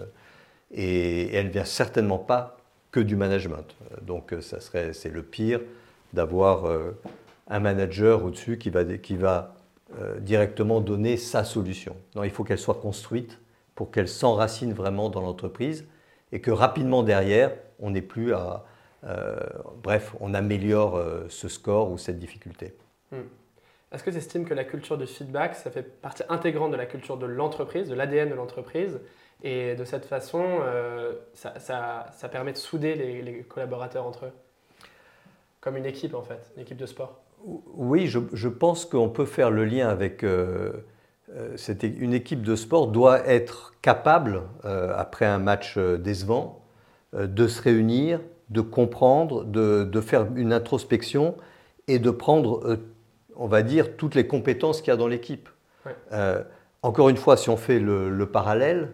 et, 0.71 1.33
elle 1.33 1.47
ne 1.47 1.51
vient 1.51 1.65
certainement 1.65 2.17
pas 2.17 2.57
que 2.91 2.99
du 2.99 3.15
management. 3.15 3.75
Donc, 4.01 4.33
euh, 4.33 4.41
ça 4.41 4.59
serait, 4.59 4.93
c'est 4.93 5.09
le 5.09 5.23
pire 5.23 5.61
d'avoir 6.13 6.71
un 7.49 7.59
manager 7.59 8.23
au-dessus 8.23 8.57
qui 8.57 8.69
va, 8.69 8.85
qui 8.85 9.17
va 9.17 9.55
directement 10.21 10.79
donner 10.79 11.17
sa 11.17 11.43
solution. 11.43 11.97
Non, 12.15 12.23
il 12.23 12.29
faut 12.29 12.45
qu'elle 12.45 12.57
soit 12.57 12.75
construite 12.75 13.37
pour 13.73 13.91
qu'elle 13.91 14.07
s'enracine 14.07 14.71
vraiment 14.71 15.09
dans 15.09 15.19
l'entreprise 15.19 15.85
et 16.31 16.39
que 16.39 16.51
rapidement 16.51 17.03
derrière, 17.03 17.51
on 17.79 17.89
n'ait 17.89 18.01
plus 18.01 18.33
à... 18.33 18.63
bref, 19.83 20.15
on 20.21 20.33
améliore 20.33 21.03
ce 21.27 21.49
score 21.49 21.91
ou 21.91 21.97
cette 21.97 22.17
difficulté. 22.17 22.73
Hmm. 23.11 23.23
Est-ce 23.95 24.03
que 24.03 24.09
tu 24.09 24.17
estimes 24.17 24.43
que 24.43 24.53
la 24.53 24.65
culture 24.65 24.97
du 24.97 25.07
feedback, 25.07 25.55
ça 25.55 25.71
fait 25.71 25.81
partie 25.81 26.23
intégrante 26.27 26.69
de 26.69 26.75
la 26.75 26.85
culture 26.85 27.15
de 27.15 27.25
l'entreprise, 27.25 27.87
de 27.87 27.95
l'ADN 27.95 28.29
de 28.29 28.35
l'entreprise? 28.35 28.99
Et 29.41 29.73
de 29.75 29.85
cette 29.85 30.03
façon, 30.03 30.43
euh, 30.43 31.13
ça, 31.33 32.05
permet 32.29 32.51
de 32.51 32.57
souder 32.57 32.95
les, 32.95 33.43
collaborateurs 33.43 34.05
entre 34.05 34.25
eux? 34.25 34.31
Comme 35.61 35.77
une 35.77 35.85
équipe 35.85 36.13
en 36.13 36.23
fait, 36.23 36.51
une 36.57 36.63
équipe 36.63 36.75
de 36.75 36.85
sport. 36.85 37.21
Oui, 37.45 38.07
je, 38.07 38.47
pense 38.49 38.83
qu'on 38.83 39.07
peut 39.07 39.25
faire 39.25 39.49
le 39.49 39.63
lien 39.63 39.87
avec... 39.87 40.25
Euh, 40.25 40.73
euh 41.33 41.55
une 41.81 42.13
équipe 42.13 42.41
de 42.41 42.57
sport 42.57 42.87
doit 42.87 43.25
être 43.25 43.75
capable, 43.81 44.41
après 44.63 45.25
un 45.25 45.39
match 45.39 45.77
décevant, 45.77 46.65
de 47.13 47.47
se 47.47 47.61
réunir, 47.61 48.19
de 48.49 48.59
comprendre, 48.59 49.45
de, 49.45 50.01
faire 50.01 50.27
une 50.35 50.51
introspection 50.51 51.35
et 51.87 51.97
de 51.97 52.11
prendre 52.11 52.77
on 53.37 53.47
va 53.47 53.61
dire, 53.63 53.95
toutes 53.97 54.15
les 54.15 54.27
compétences 54.27 54.81
qu'il 54.81 54.89
y 54.89 54.93
a 54.93 54.97
dans 54.97 55.07
l'équipe. 55.07 55.49
Euh, 56.11 56.43
encore 56.81 57.09
une 57.09 57.17
fois, 57.17 57.37
si 57.37 57.49
on 57.49 57.57
fait 57.57 57.79
le, 57.79 58.25
parallèle, 58.25 58.93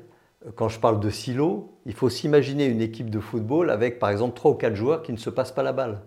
quand 0.55 0.69
je 0.69 0.79
parle 0.79 0.99
de 0.99 1.09
silo, 1.09 1.73
il 1.85 1.93
faut 1.93 2.09
s'imaginer 2.09 2.65
une 2.65 2.81
équipe 2.81 3.09
de 3.09 3.19
football 3.19 3.69
avec, 3.69 3.99
par 3.99 4.09
exemple, 4.09 4.35
trois 4.35 4.51
ou 4.51 4.55
quatre 4.55 4.75
joueurs 4.75 5.03
qui 5.03 5.11
ne 5.11 5.17
se 5.17 5.29
passent 5.29 5.51
pas 5.51 5.63
la 5.63 5.73
balle. 5.73 6.01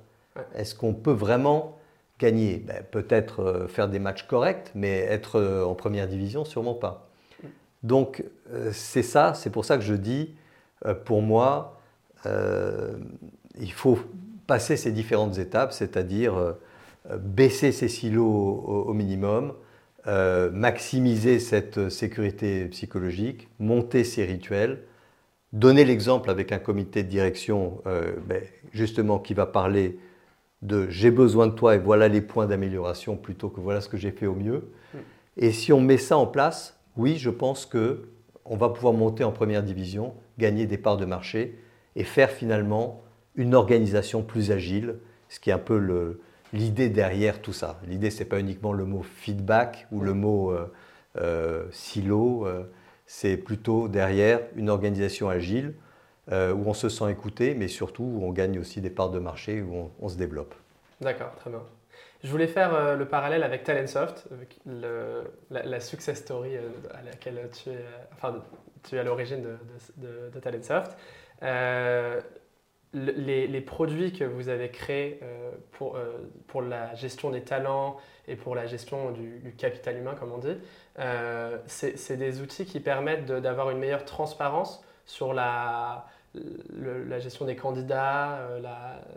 Est-ce 0.55 0.75
qu'on 0.75 0.95
peut 0.95 1.13
vraiment 1.13 1.79
gagner? 2.19 2.59
Ben, 2.59 2.83
Peut-être 2.91 3.41
euh, 3.41 3.69
faire 3.69 3.89
des 3.89 3.99
matchs 3.99 4.27
corrects, 4.27 4.73
mais 4.75 4.99
être 4.99 5.39
euh, 5.39 5.65
en 5.65 5.75
première 5.75 6.09
division, 6.09 6.45
sûrement 6.45 6.75
pas. 6.75 7.09
Donc, 7.83 8.25
c'est 8.73 9.03
ça, 9.03 9.35
c'est 9.35 9.51
pour 9.51 9.67
ça 9.67 9.77
que 9.77 9.83
je 9.83 9.93
dis, 9.93 10.35
pour 11.05 11.21
moi, 11.21 11.79
il 12.25 13.73
faut 13.73 13.99
passer 14.47 14.79
ces 14.79 14.91
différentes 14.91 15.37
étapes, 15.37 15.71
c'est-à-dire 15.71 16.55
baisser 17.19 17.73
ces 17.73 17.89
silos 17.89 18.27
au, 18.27 18.93
minimum, 18.95 19.55
euh, 20.07 20.51
maximiser 20.51 21.39
cette 21.39 21.89
sécurité 21.91 22.67
psychologique, 22.67 23.49
monter 23.59 24.05
ces 24.05 24.25
rituels, 24.25 24.83
donner 25.53 25.85
l'exemple 25.85 26.31
avec 26.31 26.53
un 26.53 26.59
comité 26.59 27.03
de 27.03 27.09
direction 27.09 27.81
euh, 27.87 28.15
ben, 28.27 28.43
justement 28.73 29.19
qui 29.19 29.35
va 29.35 29.47
parler 29.47 29.99
de 30.63 30.89
j'ai 30.89 31.11
besoin 31.11 31.47
de 31.47 31.53
toi 31.53 31.75
et 31.75 31.79
voilà 31.79 32.09
les 32.09 32.21
points 32.21 32.47
d'amélioration 32.47 33.17
plutôt 33.17 33.51
que 33.51 33.61
voilà 33.61 33.81
ce 33.81 33.89
que 33.89 33.97
j'ai 33.97 34.11
fait 34.11 34.27
au 34.27 34.35
mieux. 34.35 34.71
Mm. 34.93 34.99
Et 35.37 35.53
si 35.53 35.73
on 35.73 35.81
met 35.81 35.99
ça 35.99 36.17
en 36.17 36.27
place, 36.27 36.79
oui, 36.97 37.17
je 37.19 37.31
pense 37.31 37.67
que 37.67 38.09
on 38.45 38.57
va 38.57 38.69
pouvoir 38.69 38.93
monter 38.93 39.25
en 39.25 39.33
première 39.33 39.63
division, 39.63 40.15
gagner 40.39 40.67
des 40.67 40.79
parts 40.79 40.97
de 40.97 41.07
marché 41.07 41.59
et 41.97 42.05
faire 42.05 42.31
finalement 42.31 43.03
une 43.37 43.55
organisation 43.55 44.23
plus 44.23 44.51
agile, 44.51 44.97
ce 45.29 45.41
qui 45.41 45.51
est 45.51 45.55
un 45.55 45.59
peu 45.59 45.79
l'idée 46.55 46.89
derrière 46.89 47.43
tout 47.43 47.53
ça. 47.53 47.81
L'idée, 47.87 48.11
ce 48.11 48.21
n'est 48.21 48.29
pas 48.29 48.39
uniquement 48.39 48.73
le 48.73 48.85
mot 48.85 49.03
feedback 49.03 49.87
ou 49.91 50.01
le 50.01 50.15
mot 50.15 50.53
euh, 50.53 50.73
euh, 51.21 51.65
silo, 51.73 52.47
euh, 52.47 52.65
c'est 53.07 53.37
plutôt 53.37 53.89
derrière 53.89 54.41
une 54.57 54.71
organisation 54.71 55.29
agile 55.29 55.75
où 56.31 56.63
on 56.65 56.73
se 56.73 56.89
sent 56.89 57.11
écouté, 57.11 57.55
mais 57.55 57.69
surtout 57.69 58.03
où 58.03 58.25
on 58.25 58.33
gagne 58.33 58.59
aussi 58.59 58.81
des 58.81 58.89
parts 58.89 59.11
de 59.11 59.19
marché, 59.19 59.61
où 59.61 59.91
on 60.01 60.09
se 60.09 60.17
développe. 60.17 60.55
D'accord, 61.03 61.35
très 61.37 61.51
bien. 61.51 61.61
Je 62.23 62.31
voulais 62.31 62.47
faire 62.47 62.97
le 62.97 63.05
parallèle 63.05 63.43
avec 63.43 63.63
Talentsoft, 63.63 64.27
la, 65.51 65.81
success 65.81 66.21
story 66.21 66.57
à 66.95 67.03
laquelle 67.03 67.51
tu 67.53 67.69
es, 67.69 67.85
enfin, 68.15 68.43
tu 68.89 68.97
es 68.97 69.01
à 69.01 69.05
l'origine 69.05 69.45
de, 69.99 70.41
Talentsoft. 70.41 70.97
Euh, 72.95 73.13
les, 73.17 73.61
produits 73.61 74.13
que 74.13 74.25
vous 74.25 74.49
avez 74.49 74.71
créés 74.71 75.21
pour, 75.73 75.99
pour 76.47 76.63
la 76.63 76.95
gestion 76.95 77.31
des 77.31 77.43
talents 77.43 77.97
et 78.29 78.37
pour 78.37 78.55
la 78.55 78.67
gestion 78.67 79.11
du, 79.11 79.55
capital 79.59 79.97
humain, 79.97 80.15
comme 80.19 80.33
on 80.33 80.39
dit, 80.39 80.57
c'est 81.67 82.17
des 82.17 82.41
outils 82.41 82.67
qui 82.67 82.81
permettent 82.81 83.27
d'avoir 83.27 83.71
une 83.71 83.79
meilleure 83.79 84.05
transparence 84.05 84.85
sur 85.07 85.35
la, 85.35 86.07
la 86.37 87.19
gestion 87.19 87.45
des 87.45 87.57
candidats, 87.57 88.39
euh, 88.39 88.61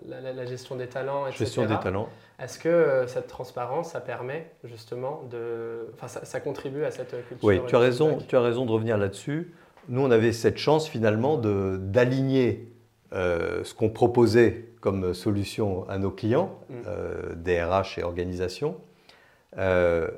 la, 0.08 0.46
gestion 0.46 0.76
des 0.76 0.88
talents, 0.88 1.26
etc. 1.28 1.46
Gestion 1.46 1.66
des 1.66 1.78
talents. 1.80 2.10
Est-ce 2.40 2.60
que 2.60 2.70
euh, 2.70 3.08
cette 3.08 3.28
transparence, 3.28 3.92
ça 3.92 4.02
permet 4.02 4.52
justement 4.64 5.24
de... 5.30 5.90
Enfin, 5.96 6.08
ça, 6.08 6.40
contribue 6.40 6.84
à 6.84 6.92
cette 6.92 7.12
culture 7.28 7.44
Oui, 7.44 7.60
tu 7.68 7.76
as, 7.76 7.80
raison, 7.80 8.20
tu 8.28 8.36
as 8.36 8.42
raison 8.42 8.66
de 8.66 8.72
revenir 8.72 8.98
là-dessus. 8.98 9.54
Nous, 9.90 10.02
on 10.02 10.12
avait 10.12 10.34
cette 10.34 10.58
chance 10.58 10.88
finalement 10.88 11.38
d'aligner 11.38 12.72
euh, 13.14 13.64
ce 13.64 13.74
qu'on 13.74 13.90
proposait 13.90 14.66
comme 14.82 15.14
solution 15.14 15.88
à 15.90 15.98
nos 15.98 16.12
clients, 16.12 16.60
mm. 16.70 17.36
DRH 17.36 17.98
et 17.98 18.04
organisations, 18.04 18.78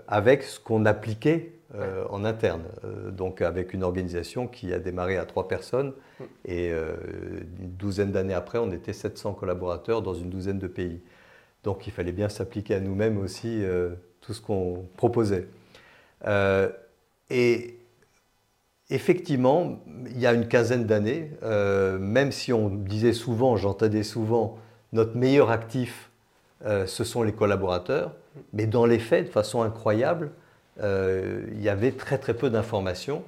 avec 0.08 0.43
ce 0.43 0.60
qu'on 0.60 0.86
appliquait 0.86 1.54
euh, 1.75 2.04
en 2.10 2.25
interne. 2.25 2.63
Euh, 2.84 3.12
donc 3.12 3.43
avec 3.43 3.75
une 3.75 3.84
organisation 3.84 4.47
qui 4.47 4.73
a 4.73 4.80
démarré 4.80 5.17
à 5.17 5.25
trois 5.25 5.47
personnes 5.47 5.93
mm. 6.19 6.23
et 6.45 6.71
euh, 6.71 6.95
une 7.60 7.73
douzaine 7.73 8.12
d'années 8.12 8.34
après, 8.34 8.58
on 8.58 8.71
était 8.71 8.91
700 8.91 9.34
collaborateurs 9.34 10.02
dans 10.02 10.15
une 10.15 10.32
douzaine 10.32 10.58
de 10.58 10.65
pays. 10.65 10.99
Donc 11.63 11.86
il 11.86 11.93
fallait 11.93 12.12
bien 12.12 12.28
s'appliquer 12.28 12.73
à 12.73 12.80
nous-mêmes 12.80 13.19
aussi 13.19 13.62
tout 14.21 14.34
ce 14.34 14.41
qu'on 14.41 14.88
proposait. 14.97 15.45
et 17.30 17.78
effectivement, 18.89 19.80
il 20.08 20.19
y 20.19 20.25
a 20.25 20.34
une 20.34 20.47
quinzaine 20.47 20.86
d'années, 20.86 21.32
même 21.99 22.32
si 22.32 22.54
on 22.54 22.69
disait 22.69 23.13
souvent, 23.13 23.58
j'entendais 23.58 24.04
souvent, 24.04 24.58
notre 24.93 25.15
meilleur 25.15 25.52
actif, 25.52 26.10
ce 26.63 27.04
sont 27.04 27.23
les 27.23 27.34
collaborateurs, 27.34 28.13
mais 28.54 28.65
dans 28.65 28.86
les 28.86 28.99
faits, 28.99 29.28
de 29.28 29.32
façon 29.32 29.62
incroyable, 29.62 30.32
euh, 30.82 31.45
il 31.52 31.62
y 31.62 31.69
avait 31.69 31.91
très 31.91 32.17
très 32.17 32.34
peu 32.34 32.49
d'informations 32.49 33.23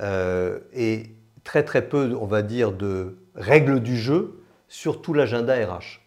euh, 0.00 0.58
et 0.72 1.10
très 1.44 1.62
très 1.62 1.82
peu, 1.82 2.16
on 2.18 2.26
va 2.26 2.42
dire, 2.42 2.72
de 2.72 3.16
règles 3.34 3.80
du 3.80 3.96
jeu 3.96 4.42
sur 4.68 5.02
tout 5.02 5.12
l'agenda 5.12 5.54
RH. 5.54 6.00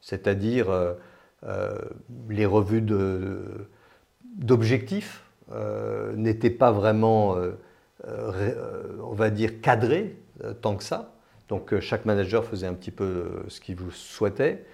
C'est-à-dire 0.00 0.66
euh, 0.70 0.94
les 2.28 2.46
revues 2.46 2.84
d'objectifs 4.36 5.22
n'étaient 6.16 6.50
pas 6.50 6.72
vraiment, 6.72 7.36
on 8.06 9.14
va 9.14 9.30
dire, 9.30 9.60
cadrées 9.60 10.16
tant 10.60 10.76
que 10.76 10.84
ça. 10.84 11.12
Donc 11.48 11.78
chaque 11.80 12.04
manager 12.04 12.44
faisait 12.44 12.66
un 12.66 12.74
petit 12.74 12.90
peu 12.90 13.44
ce 13.48 13.60
qu'il 13.60 13.76
souhaitait. 13.90 14.64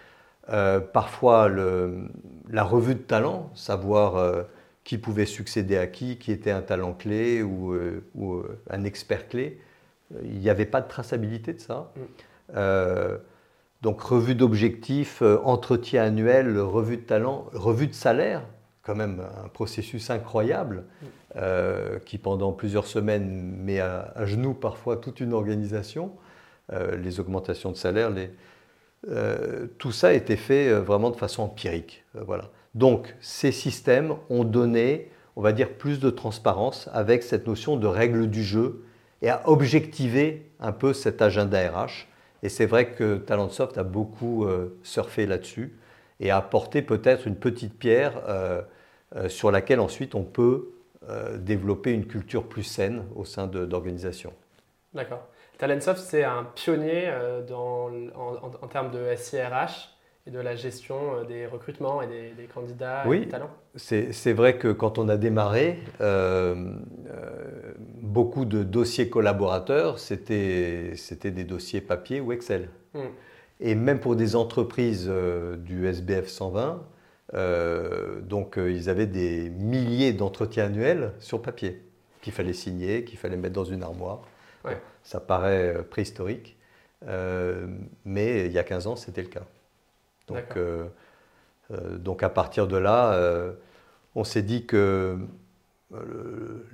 parfois, 0.93 1.49
la 1.49 2.65
revue 2.65 2.95
de 2.95 3.01
talent, 3.01 3.51
savoir 3.55 4.47
qui 4.89 4.97
pouvait 4.97 5.27
succéder 5.27 5.77
à 5.77 5.87
qui, 5.87 6.17
qui 6.17 6.33
était 6.33 6.51
un 6.51 6.63
talent 6.63 6.95
clé 6.95 7.43
ou, 7.43 7.75
euh, 7.75 8.03
euh, 8.19 8.59
un 8.71 8.85
expert 8.85 9.29
clé. 9.29 9.61
Il 10.23 10.39
n'y 10.39 10.49
avait 10.49 10.65
pas 10.65 10.81
de 10.81 10.89
traçabilité 10.89 11.53
de 11.53 11.61
ça. 11.61 11.93
Mm. 11.95 12.01
Euh, 12.57 13.19
donc 13.83 14.01
revue 14.01 14.35
d'objectifs, 14.35 15.21
entretien 15.45 16.05
annuel, 16.05 16.59
revue 16.59 16.97
de 16.97 17.03
talent, 17.03 17.51
revue 17.53 17.87
de 17.87 17.93
salaire, 17.93 18.41
quand 18.89 18.95
même 18.95 19.23
un 19.45 19.49
processus 19.49 20.09
incroyable 20.09 20.85
mm. 21.03 21.39
qui 22.07 22.17
pendant 22.17 22.53
plusieurs 22.53 22.87
semaines 22.87 23.29
met 23.29 23.81
à, 23.81 24.25
genoux 24.25 24.55
parfois 24.55 24.97
toute 24.97 25.21
une 25.21 25.35
organisation. 25.35 26.13
les 26.73 27.21
augmentations 27.21 27.71
de 27.71 27.77
salaire, 27.77 28.11
les, 28.11 28.31
tout 29.77 29.93
ça 29.93 30.09
a 30.09 30.13
été 30.13 30.37
fait 30.37 30.73
vraiment 30.73 31.11
de 31.11 31.17
façon 31.17 31.43
empirique. 31.43 32.05
voilà. 32.15 32.45
Donc 32.75 33.15
ces 33.21 33.53
systèmes 33.53 34.15
ont 34.31 34.45
donné, 34.45 35.11
on 35.37 35.43
va 35.43 35.53
dire, 35.53 35.75
plus 35.75 36.01
de 36.01 36.09
transparence 36.09 36.89
avec 36.93 37.23
cette 37.23 37.47
notion 37.47 37.77
de 37.77 37.87
règle 37.87 38.31
du 38.31 38.43
jeu 38.43 38.85
et 39.23 39.29
à 39.29 39.49
objectiver 39.49 40.51
un 40.61 40.73
peu 40.73 40.93
cet 40.93 41.23
agenda 41.23 41.59
RH. 41.71 42.07
Et 42.43 42.49
c'est 42.49 42.67
vrai 42.67 42.91
que 42.91 43.17
Talentsoft 43.17 43.79
a 43.79 43.83
beaucoup 43.83 44.45
euh, 44.45 44.79
surfé 44.83 45.27
là-dessus 45.27 45.77
et 46.21 46.31
a 46.31 46.37
apporté 46.37 46.83
peut-être 46.83 47.27
une 47.27 47.37
petite 47.37 47.79
pierre 47.79 48.23
euh, 48.29 48.61
euh, 48.61 48.63
sur 49.29 49.51
laquelle 49.51 49.81
ensuite 49.81 50.15
on 50.15 50.25
peut 50.25 50.71
développer 51.39 51.93
une 51.93 52.07
culture 52.07 52.47
plus 52.47 52.63
saine 52.63 53.05
au 53.17 53.25
sein 53.25 53.47
d'organisations. 53.47 54.33
D'accord. 54.93 55.27
Talentsoft, 55.57 56.01
c'est 56.01 56.25
un 56.25 56.45
pionnier 56.55 57.11
en, 57.51 57.91
en, 58.63 58.69
termes 58.69 58.91
de 58.91 59.15
SIRH 59.17 59.99
de 60.31 60.41
la 60.41 60.57
gestion 60.57 60.97
euh, 60.97 61.25
des 61.25 61.47
recrutements 61.47 62.03
et 62.03 62.07
des, 62.07 62.45
candidats 62.45 63.05
et 63.07 63.21
des 63.21 63.29
talents. 63.29 63.51
C'est 63.77 64.33
vrai 64.33 64.59
que 64.59 64.69
quand 64.69 64.99
on 64.99 65.09
a 65.09 65.17
démarré, 65.17 65.79
euh, 66.01 66.73
euh, 67.09 67.75
beaucoup 68.01 68.45
de 68.45 68.63
dossiers 68.63 69.09
collaborateurs, 69.09 69.99
c'était 69.99 70.95
des 71.25 71.45
dossiers 71.45 71.81
papier 71.81 72.21
ou 72.21 72.33
Excel. 72.33 72.69
Hmm. 72.95 73.09
Et 73.61 73.75
même 73.75 74.01
pour 74.01 74.17
des 74.17 74.37
entreprises 74.37 75.11
du 75.59 75.87
SBF 75.87 76.29
120, 76.29 76.81
donc 77.33 78.57
ils 78.57 78.89
avaient 78.89 79.07
des 79.07 79.51
milliers 79.51 80.13
d'entretiens 80.13 80.67
annuels 80.67 81.13
sur 81.19 81.43
papier 81.43 81.83
qu'il 82.23 82.33
fallait 82.33 82.53
signer, 82.53 83.05
qu'il 83.05 83.19
fallait 83.19 83.37
mettre 83.37 83.55
dans 83.55 83.65
une 83.65 83.83
armoire. 83.83 84.23
ça 85.03 85.21
paraît 85.21 85.85
préhistorique, 85.91 86.57
mais 88.05 88.47
il 88.47 88.53
y 88.53 88.59
a 88.59 88.65
15 88.65 88.87
ans, 88.87 88.97
c'était 88.97 89.23
le 89.23 89.29
cas. 89.29 89.45
Donc, 90.29 90.57
euh, 90.57 90.87
euh, 91.71 91.97
donc 91.99 92.23
à 92.23 92.29
partir 92.29 92.67
de 92.67 92.77
là, 92.77 93.13
euh, 93.15 93.53
on 94.15 94.25
s'est 94.25 94.43
dit 94.43 94.67
que 94.67 95.19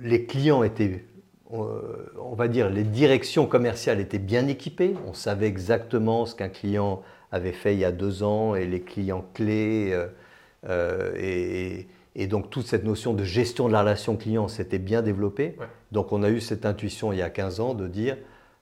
les 0.01 0.25
clients 0.25 0.63
étaient 0.63 1.05
on 1.51 2.33
va 2.33 2.47
dire, 2.49 2.69
les 2.69 2.83
directions 2.83 3.45
commerciales 3.45 4.01
étaient 4.01 4.19
bien 4.19 4.47
équipées. 4.47 4.95
On 5.07 5.13
savait 5.13 5.47
exactement 5.47 6.25
ce 6.25 6.35
qu'un 6.35 6.49
client 6.49 7.01
avait 7.31 7.53
fait 7.53 7.75
il 7.75 7.79
y 7.79 7.85
a 7.85 7.91
deux 7.91 8.23
ans 8.23 8.55
et 8.55 8.65
les 8.65 8.81
clients 8.81 9.23
clés. 9.33 9.95
Et, 10.67 11.87
donc 12.27 12.49
toute 12.49 12.65
cette 12.65 12.83
notion 12.83 13.13
de 13.13 13.23
gestion 13.23 13.67
de 13.67 13.73
la 13.73 13.81
relation 13.81 14.15
client 14.15 14.47
s'était 14.47 14.79
bien 14.79 15.01
développée. 15.01 15.57
Donc 15.91 16.11
on 16.11 16.23
a 16.23 16.29
eu 16.29 16.41
cette 16.41 16.65
intuition 16.65 17.11
il 17.11 17.19
y 17.19 17.21
a 17.21 17.29
15 17.29 17.59
ans 17.59 17.73
de 17.73 17.87
dire 17.87 18.17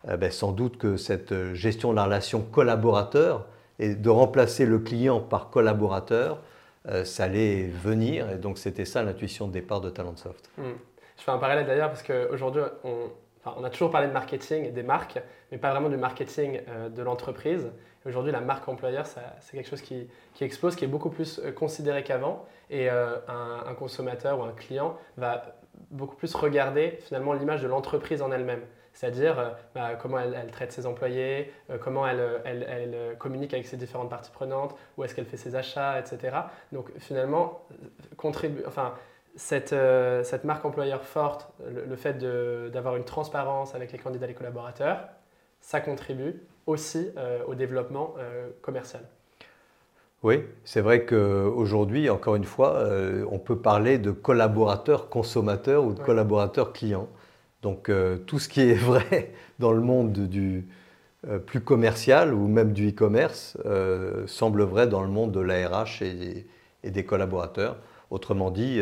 ben, 0.05 0.31
sans 0.31 0.51
doute 0.51 0.77
que 0.77 0.97
cette 0.97 1.53
gestion 1.53 1.91
de 1.91 1.95
la 1.95 2.05
relation 2.05 2.41
collaborateur 2.41 3.47
et 3.79 3.95
de 3.95 4.09
remplacer 4.09 4.65
le 4.65 4.79
client 4.79 5.19
par 5.19 5.49
collaborateur, 5.49 6.39
euh, 6.89 7.05
ça 7.05 7.25
allait 7.25 7.67
venir. 7.67 8.29
Et 8.31 8.37
donc, 8.37 8.57
c'était 8.57 8.85
ça 8.85 9.03
l'intuition 9.03 9.47
de 9.47 9.53
départ 9.53 9.81
de 9.81 9.89
Talentsoft. 9.89 10.49
Hmm. 10.57 10.73
Je 11.17 11.23
fais 11.23 11.31
un 11.31 11.37
parallèle 11.37 11.65
d'ailleurs 11.65 11.89
parce 11.89 12.03
qu'aujourd'hui, 12.03 12.61
on, 12.83 13.09
on, 13.45 13.63
a 13.63 13.69
toujours 13.69 13.91
parlé 13.91 14.07
de 14.07 14.13
marketing 14.13 14.65
et 14.65 14.71
des 14.71 14.83
marques, 14.83 15.19
mais 15.51 15.57
pas 15.57 15.71
vraiment 15.71 15.89
du 15.89 15.97
marketing 15.97 16.61
euh, 16.67 16.89
de 16.89 17.01
l'entreprise. 17.01 17.71
Aujourd'hui, 18.05 18.31
la 18.31 18.41
marque 18.41 18.67
employeur, 18.67 19.05
c'est 19.05 19.57
quelque 19.57 19.69
chose 19.69 19.81
qui, 19.81 20.09
qui, 20.33 20.43
explose, 20.43 20.75
qui 20.75 20.85
est 20.85 20.89
beaucoup 20.89 21.09
plus 21.09 21.39
euh, 21.39 21.51
considéré 21.51 22.03
qu'avant. 22.03 22.45
Et 22.69 22.89
un, 22.89 23.21
un, 23.27 23.73
consommateur 23.75 24.39
ou 24.39 24.43
un 24.43 24.53
client 24.53 24.97
va 25.17 25.57
beaucoup 25.91 26.15
plus 26.15 26.33
regarder 26.33 26.97
finalement 27.01 27.33
l'image 27.33 27.61
de 27.61 27.67
l'entreprise 27.67 28.21
en 28.21 28.31
elle-même 28.31 28.61
c'est-à-dire 28.93 29.39
euh, 29.39 29.49
bah, 29.75 29.95
comment 29.95 30.19
elle, 30.19 30.51
traite 30.51 30.71
ses 30.71 30.85
employés, 30.85 31.51
euh, 31.69 31.77
comment 31.77 32.07
elle, 32.07 32.41
elle, 32.45 33.17
communique 33.17 33.53
avec 33.53 33.65
ses 33.65 33.77
différentes 33.77 34.09
parties 34.09 34.31
prenantes, 34.31 34.75
où 34.97 35.03
est-ce 35.03 35.15
qu'elle 35.15 35.25
fait 35.25 35.37
ses 35.37 35.55
achats, 35.55 35.99
etc. 35.99 36.37
Donc 36.71 36.91
finalement, 36.99 37.65
enfin, 38.67 38.93
cette, 39.35 39.73
euh, 39.73 40.23
cette, 40.23 40.43
marque 40.43 40.65
employeur 40.65 41.03
forte, 41.03 41.51
le, 41.67 41.95
fait 41.95 42.17
d'avoir 42.71 42.95
une 42.95 43.05
transparence 43.05 43.75
avec 43.75 43.91
les 43.91 43.99
candidats 43.99 44.25
et 44.25 44.29
les 44.29 44.35
collaborateurs, 44.35 45.07
ça 45.61 45.81
contribue 45.81 46.41
aussi 46.65 47.09
au 47.47 47.55
développement 47.55 48.15
commercial. 48.61 49.01
Oui, 50.23 50.41
c'est 50.63 50.79
vrai 50.79 51.05
qu'aujourd'hui, 51.05 52.09
encore 52.09 52.37
une 52.37 52.45
fois, 52.45 52.75
euh, 52.75 53.25
on 53.29 53.39
peut 53.39 53.57
parler 53.57 53.97
de 53.97 54.11
collaborateurs 54.11 55.09
consommateurs 55.09 55.83
ou 55.83 55.93
de 55.93 55.99
collaborateurs 55.99 56.71
clients. 56.71 57.09
Donc 57.61 57.89
euh, 57.89 58.17
tout 58.17 58.39
ce 58.39 58.47
qui 58.47 58.61
est 58.61 58.73
vrai 58.73 59.33
dans 59.59 59.73
le 59.73 59.81
monde 59.81 60.13
du 60.13 60.65
euh, 61.27 61.39
plus 61.39 61.59
commercial 61.59 62.33
ou 62.33 62.47
même 62.47 62.71
du 62.71 62.89
e-commerce 62.89 63.57
semble 64.25 64.63
vrai 64.63 64.87
dans 64.87 65.01
le 65.01 65.09
monde 65.09 65.33
de 65.33 65.41
l'ARH 65.41 66.01
et, 66.01 66.45
et, 66.83 66.91
des 66.91 67.03
collaborateurs. 67.03 67.75
Autrement 68.09 68.49
dit, 68.49 68.81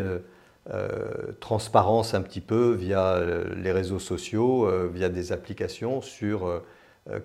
transparence 1.39 2.13
un 2.13 2.21
petit 2.21 2.41
peu 2.41 2.71
via 2.73 3.19
les 3.55 3.71
réseaux 3.71 3.99
sociaux, 3.99 4.69
via 4.93 5.09
des 5.09 5.31
applications 5.31 6.01
sur 6.01 6.61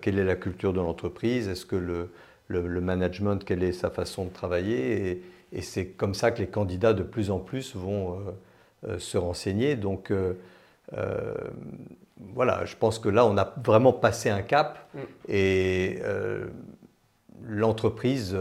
quelle 0.01 0.19
est 0.19 0.25
la 0.25 0.37
culture 0.37 0.73
de 0.73 0.81
l'entreprise, 0.81 1.49
est-ce 1.49 1.67
que 1.67 1.77
le, 1.77 2.09
le, 2.49 2.81
management, 2.81 3.45
quelle 3.45 3.63
est 3.63 3.73
sa 3.73 3.91
façon 3.91 4.25
de 4.25 4.31
travailler. 4.31 5.23
Et, 5.53 5.63
c'est 5.63 5.87
comme 5.87 6.15
ça 6.15 6.33
que 6.33 6.41
les 6.41 6.49
candidats 6.49 6.93
de 6.93 7.03
plus 7.03 7.31
en 7.31 7.39
plus 7.39 7.75
vont 7.77 8.13
euh, 8.13 8.89
euh, 8.89 8.99
se 8.99 9.17
renseigner. 9.17 9.77
Donc 9.77 10.11
euh, 10.11 10.35
voilà, 12.35 12.65
je 12.65 12.77
pense 12.77 12.99
que 12.99 13.09
là, 13.09 13.25
on 13.25 13.39
a 13.39 13.55
vraiment 13.65 13.93
passé 13.93 14.29
un 14.29 14.43
cap 14.43 14.89
mm. 14.93 14.99
et 15.29 16.03
l'entreprise 17.45 18.37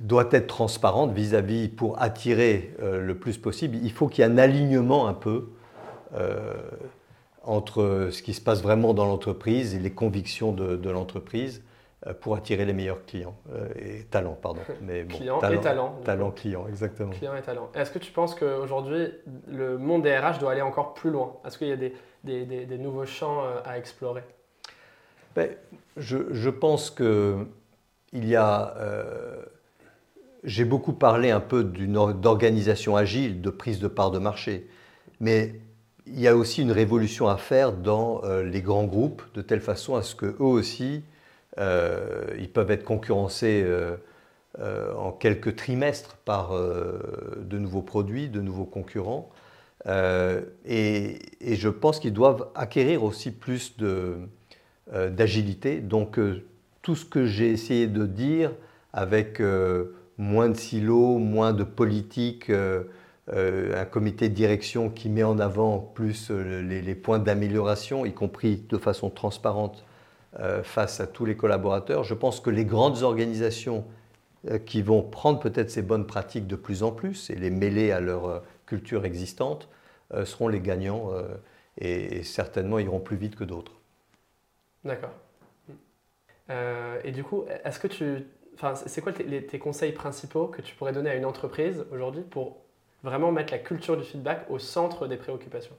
doit 0.00 0.28
être 0.32 0.46
transparente 0.46 1.12
vis-à-vis 1.12 1.68
pour 1.68 2.00
attirer 2.00 2.74
le 2.80 3.14
plus 3.14 3.38
possible. 3.38 3.76
Il 3.82 3.92
faut 3.92 4.08
qu'il 4.08 4.24
y 4.24 4.26
ait 4.26 4.30
un 4.30 4.38
alignement 4.38 5.06
un 5.06 5.14
peu 5.14 5.50
entre 7.42 8.08
ce 8.10 8.22
qui 8.22 8.34
se 8.34 8.40
passe 8.40 8.62
vraiment 8.62 8.94
dans 8.94 9.06
l'entreprise 9.06 9.74
et 9.74 9.78
les 9.78 9.92
convictions 9.92 10.52
de 10.52 10.90
l'entreprise 10.90 11.62
euh, 12.06 12.14
pour 12.14 12.34
attirer 12.34 12.64
les 12.64 12.72
meilleurs 12.72 13.04
clients 13.06 13.36
euh, 13.52 13.68
et 13.76 14.02
talents, 14.04 14.36
pardon. 14.40 14.60
Mais 14.82 15.04
clients 15.04 15.38
et 15.38 15.60
talents. 15.60 16.00
Talent, 16.04 16.30
client, 16.32 16.66
exactement. 16.68 17.12
Clients 17.12 17.36
et 17.36 17.42
talents. 17.42 17.70
Est-ce 17.74 17.92
que 17.92 18.00
tu 18.00 18.10
penses 18.10 18.34
qu'aujourd'hui, 18.34 19.12
le 19.46 19.78
monde 19.78 20.02
des 20.02 20.16
RH 20.16 20.38
doit 20.40 20.50
aller 20.50 20.62
encore 20.62 20.94
plus 20.94 21.10
loin? 21.10 21.36
Est-ce 21.46 21.58
qu'il 21.58 21.68
y 21.68 21.72
a 21.72 21.76
des, 21.76 21.94
des, 22.24 22.44
des, 22.44 22.78
nouveaux 22.78 23.06
champs 23.06 23.44
euh, 23.44 23.60
à 23.64 23.78
explorer? 23.78 24.24
Ben, 25.36 25.50
je, 25.96 26.32
je, 26.32 26.50
pense 26.50 26.90
que 26.90 27.46
il 28.12 28.26
y 28.26 28.36
a. 28.36 28.74
J'ai 30.44 30.64
beaucoup 30.64 30.92
parlé 30.92 31.30
un 31.30 31.40
peu 31.40 31.62
d'organisation 31.62 32.96
agile, 32.96 33.40
de 33.40 33.50
prise 33.50 33.78
de 33.78 33.86
part 33.86 34.10
de 34.10 34.18
marché, 34.18 34.68
mais 35.20 35.54
il 36.06 36.18
y 36.18 36.26
a 36.26 36.36
aussi 36.36 36.62
une 36.62 36.72
révolution 36.72 37.28
à 37.28 37.36
faire 37.36 37.72
dans 37.72 38.22
les 38.44 38.60
grands 38.60 38.84
groupes, 38.84 39.22
de 39.34 39.42
telle 39.42 39.60
façon 39.60 39.94
à 39.94 40.02
ce 40.02 40.16
qu'eux 40.16 40.34
aussi 40.38 41.04
euh, 41.58 42.24
ils 42.38 42.50
peuvent 42.50 42.70
être 42.70 42.84
concurrencés 42.84 43.62
euh, 43.64 43.96
euh, 44.58 44.94
en 44.94 45.12
quelques 45.12 45.56
trimestres 45.56 46.16
par 46.24 46.52
de 46.52 47.58
nouveaux 47.58 47.82
produits, 47.82 48.28
de 48.28 48.40
nouveaux 48.40 48.64
concurrents. 48.64 49.30
Et, 49.86 51.18
je 51.40 51.68
pense 51.68 52.00
qu'ils 52.00 52.12
doivent 52.12 52.48
acquérir 52.54 53.02
aussi 53.02 53.30
plus 53.30 53.76
d'agilité. 54.90 55.80
Donc 55.80 56.18
tout 56.82 56.96
ce 56.96 57.04
que 57.04 57.26
j'ai 57.26 57.50
essayé 57.50 57.86
de 57.86 58.06
dire 58.06 58.52
avec 58.92 59.40
moins 60.18 60.48
de 60.48 60.56
silos, 60.56 61.18
moins 61.18 61.52
de 61.52 61.64
politique, 61.64 62.50
un 62.50 63.84
comité 63.84 64.28
de 64.28 64.34
direction 64.34 64.90
qui 64.90 65.08
met 65.08 65.22
en 65.22 65.38
avant 65.38 65.78
plus 65.78 66.30
les 66.30 66.94
points 66.94 67.18
d'amélioration, 67.18 68.04
y 68.04 68.12
compris 68.12 68.64
de 68.68 68.76
façon 68.76 69.08
transparente 69.08 69.84
euh, 70.40 70.62
face 70.62 70.98
à 71.00 71.06
tous 71.06 71.26
les 71.26 71.36
collaborateurs. 71.36 72.04
Je 72.04 72.14
pense 72.14 72.40
que 72.40 72.48
les 72.48 72.64
grandes 72.64 73.02
organisations 73.02 73.84
euh, 74.48 74.56
qui 74.58 74.80
vont 74.80 75.02
prendre 75.02 75.38
peut-être 75.40 75.70
ces 75.70 75.82
bonnes 75.82 76.06
pratiques 76.06 76.46
de 76.46 76.56
plus 76.56 76.82
en 76.82 76.90
plus 76.90 77.28
et 77.28 77.34
les 77.34 77.50
mêler 77.50 77.92
à 77.92 78.00
leur 78.00 78.24
euh, 78.24 78.38
culture 78.64 79.04
existante 79.04 79.68
seront 80.24 80.48
les 80.48 80.60
gagnants 80.60 81.10
et, 81.78 82.22
certainement 82.22 82.78
iront 82.78 83.00
plus 83.00 83.16
vite 83.16 83.34
que 83.34 83.44
d'autres. 83.44 83.72
D'accord. 84.84 85.14
Et 87.04 87.12
du 87.12 87.24
coup, 87.24 87.44
est-ce 87.64 87.78
que 87.78 87.86
tu, 87.86 88.24
enfin, 88.54 88.74
c'est 88.74 89.00
quoi 89.00 89.12
tes, 89.12 89.58
conseils 89.58 89.92
principaux 89.92 90.46
que 90.46 90.62
tu 90.62 90.74
pourrais 90.74 90.92
donner 90.92 91.10
à 91.10 91.16
une 91.16 91.24
entreprise 91.24 91.84
aujourd'hui 91.92 92.22
pour 92.22 92.56
vraiment 93.02 93.32
mettre 93.32 93.52
la 93.52 93.58
culture 93.58 93.96
du 93.96 94.04
feedback 94.04 94.46
au 94.50 94.58
centre 94.58 95.06
des 95.06 95.16
préoccupations? 95.16 95.76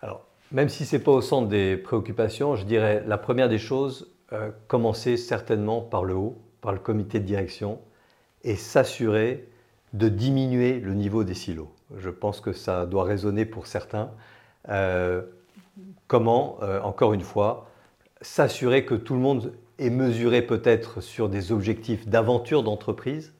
Alors, 0.00 0.24
même 0.52 0.68
si 0.68 0.84
ce 0.84 0.96
n'est 0.96 1.02
pas 1.02 1.12
au 1.12 1.20
centre 1.20 1.48
des 1.48 1.76
préoccupations, 1.76 2.56
je 2.56 2.64
dirais 2.64 3.02
la 3.06 3.18
première 3.18 3.48
des 3.48 3.58
choses, 3.58 4.12
euh, 4.32 4.50
commencer 4.68 5.16
certainement 5.16 5.80
par 5.80 6.04
le 6.04 6.14
haut, 6.14 6.38
par 6.60 6.72
le 6.72 6.78
comité 6.78 7.20
de 7.20 7.24
direction, 7.24 7.80
et 8.42 8.56
s'assurer 8.56 9.48
de 9.92 10.08
diminuer 10.08 10.80
le 10.80 10.94
niveau 10.94 11.24
des 11.24 11.34
silos. 11.34 11.70
Je 11.96 12.10
pense 12.10 12.40
que 12.40 12.52
ça 12.52 12.86
doit 12.86 13.04
résonner 13.04 13.44
pour 13.44 13.66
certains. 13.66 14.10
Euh, 14.68 15.22
comment, 16.06 16.58
euh, 16.62 16.80
encore 16.80 17.12
une 17.12 17.22
fois, 17.22 17.68
s'assurer 18.20 18.84
que 18.84 18.94
tout 18.94 19.14
le 19.14 19.20
monde 19.20 19.52
est 19.78 19.90
mesuré 19.90 20.42
peut-être 20.42 21.00
sur 21.00 21.28
des 21.28 21.52
objectifs 21.52 22.08
d'aventure 22.08 22.62
d'entreprise, 22.62 23.32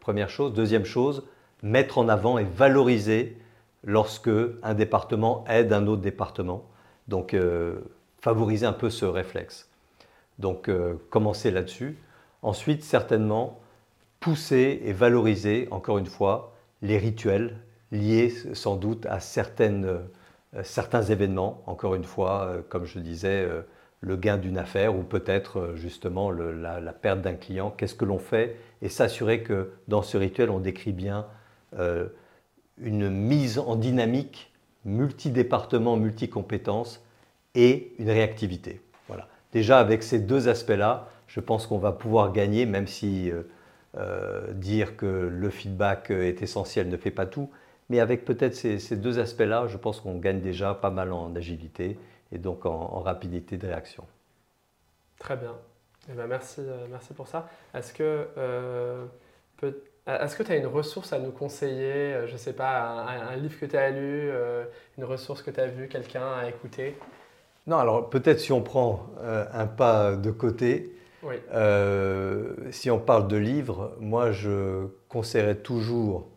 première 0.00 0.30
chose. 0.30 0.52
Deuxième 0.52 0.84
chose, 0.84 1.24
mettre 1.62 1.98
en 1.98 2.08
avant 2.08 2.38
et 2.38 2.44
valoriser 2.44 3.36
lorsque 3.84 4.30
un 4.62 4.74
département 4.74 5.44
aide 5.48 5.72
un 5.72 5.86
autre 5.86 6.02
département. 6.02 6.64
Donc, 7.08 7.34
euh, 7.34 7.80
favoriser 8.20 8.66
un 8.66 8.72
peu 8.72 8.90
ce 8.90 9.04
réflexe. 9.04 9.68
Donc, 10.38 10.68
euh, 10.68 10.94
commencer 11.10 11.50
là-dessus. 11.50 11.98
Ensuite, 12.42 12.82
certainement, 12.84 13.60
pousser 14.20 14.82
et 14.84 14.92
valoriser, 14.92 15.68
encore 15.70 15.98
une 15.98 16.06
fois, 16.06 16.54
les 16.82 16.98
rituels 16.98 17.58
liés 17.90 18.32
sans 18.54 18.76
doute 18.76 19.06
à 19.06 19.20
certaines, 19.20 19.84
euh, 19.84 19.98
certains 20.62 21.02
événements. 21.02 21.62
Encore 21.66 21.94
une 21.94 22.04
fois, 22.04 22.56
comme 22.68 22.84
je 22.84 22.98
disais, 22.98 23.48
le 24.00 24.16
gain 24.16 24.36
d'une 24.36 24.58
affaire 24.58 24.96
ou 24.96 25.02
peut-être 25.02 25.74
justement 25.76 26.30
la, 26.30 26.92
perte 26.92 27.20
d'un 27.20 27.34
client. 27.34 27.72
Qu'est-ce 27.76 27.94
que 27.94 28.04
l'on 28.04 28.18
fait? 28.18 28.56
Et 28.82 28.88
s'assurer 28.88 29.42
que 29.42 29.72
dans 29.88 30.02
ce 30.02 30.16
rituel, 30.16 30.50
on 30.50 30.58
décrit 30.58 30.92
bien 30.92 31.26
une 32.78 33.10
mise 33.10 33.58
en 33.58 33.76
dynamique 33.76 34.50
multi-département, 34.84 35.96
multi-compétences 35.96 37.04
et 37.54 37.92
une 37.98 38.10
réactivité. 38.10 38.80
Voilà. 39.08 39.28
Déjà 39.52 39.78
avec 39.78 40.02
ces 40.02 40.18
deux 40.18 40.48
aspects-là, 40.48 41.08
je 41.26 41.40
pense 41.40 41.66
qu'on 41.66 41.78
va 41.78 41.92
pouvoir 41.92 42.32
gagner, 42.32 42.66
même 42.66 42.86
si 42.86 43.30
euh, 43.30 43.42
euh, 43.96 44.52
dire 44.52 44.96
que 44.96 45.06
le 45.06 45.50
feedback 45.50 46.10
est 46.10 46.42
essentiel 46.42 46.88
ne 46.88 46.96
fait 46.96 47.10
pas 47.10 47.26
tout, 47.26 47.50
mais 47.90 47.98
avec 47.98 48.24
peut-être 48.24 48.54
ces, 48.54 48.96
deux 48.96 49.18
aspects-là, 49.18 49.66
je 49.66 49.76
pense 49.76 50.00
qu'on 50.00 50.16
gagne 50.16 50.40
déjà 50.40 50.74
pas 50.74 50.90
mal 50.90 51.12
en 51.12 51.34
agilité 51.34 51.98
et 52.32 52.38
donc 52.38 52.64
en, 52.64 53.00
rapidité 53.00 53.58
de 53.58 53.66
réaction. 53.66 54.04
Très 55.18 55.36
bien. 55.36 55.56
Eh 56.08 56.14
ben 56.14 56.28
merci, 56.28 56.60
euh, 56.60 56.86
merci 56.88 57.12
pour 57.12 57.28
ça. 57.28 57.48
Est-ce 57.74 57.92
que 57.92 58.26
peut 59.58 59.82
euh, 60.08 60.24
est-ce 60.24 60.34
que 60.34 60.42
tu 60.42 60.50
as 60.50 60.56
une 60.56 60.66
ressource 60.66 61.12
à 61.12 61.18
nous 61.18 61.30
conseiller 61.30 62.14
euh, 62.14 62.26
Je 62.26 62.32
ne 62.32 62.38
sais 62.38 62.54
pas, 62.54 62.80
un, 62.80 63.36
livre 63.36 63.60
que 63.60 63.66
tu 63.66 63.76
as 63.76 63.90
lu, 63.90 64.30
une 64.96 65.04
ressource 65.04 65.42
que 65.42 65.50
tu 65.50 65.60
as 65.60 65.66
vue, 65.66 65.88
quelqu'un 65.88 66.32
à 66.38 66.48
écouter? 66.48 66.96
Non, 67.66 67.76
alors 67.76 68.08
peut-être 68.08 68.38
si 68.38 68.52
on 68.52 68.62
prend 68.62 69.06
un 69.20 69.66
pas 69.66 70.16
de 70.16 70.30
côté, 70.30 70.96
si 72.70 72.90
on 72.90 72.98
parle 72.98 73.28
de 73.28 73.36
livres, 73.36 73.96
moi 73.98 74.30
je 74.30 74.86
conseillerais 75.08 75.56
toujours 75.56 76.28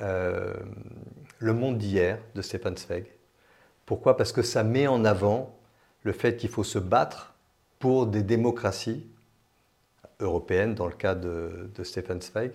Le 0.00 1.52
monde 1.52 1.78
d'hier 1.78 2.18
de 2.34 2.42
Stefan 2.42 2.76
Zweig. 2.76 3.06
Pourquoi? 3.86 4.16
Parce 4.16 4.32
que 4.32 4.42
ça 4.42 4.62
met 4.64 4.86
en 4.86 5.04
avant 5.04 5.54
le 6.02 6.12
fait 6.12 6.36
qu'il 6.36 6.50
faut 6.50 6.64
se 6.64 6.78
battre 6.78 7.34
pour 7.78 8.06
des 8.06 8.22
démocraties 8.22 9.06
européennes, 10.20 10.74
dans 10.74 10.86
le 10.86 10.94
cas 10.94 11.14
de, 11.14 11.70
Stefan 11.82 12.20
Zweig, 12.20 12.52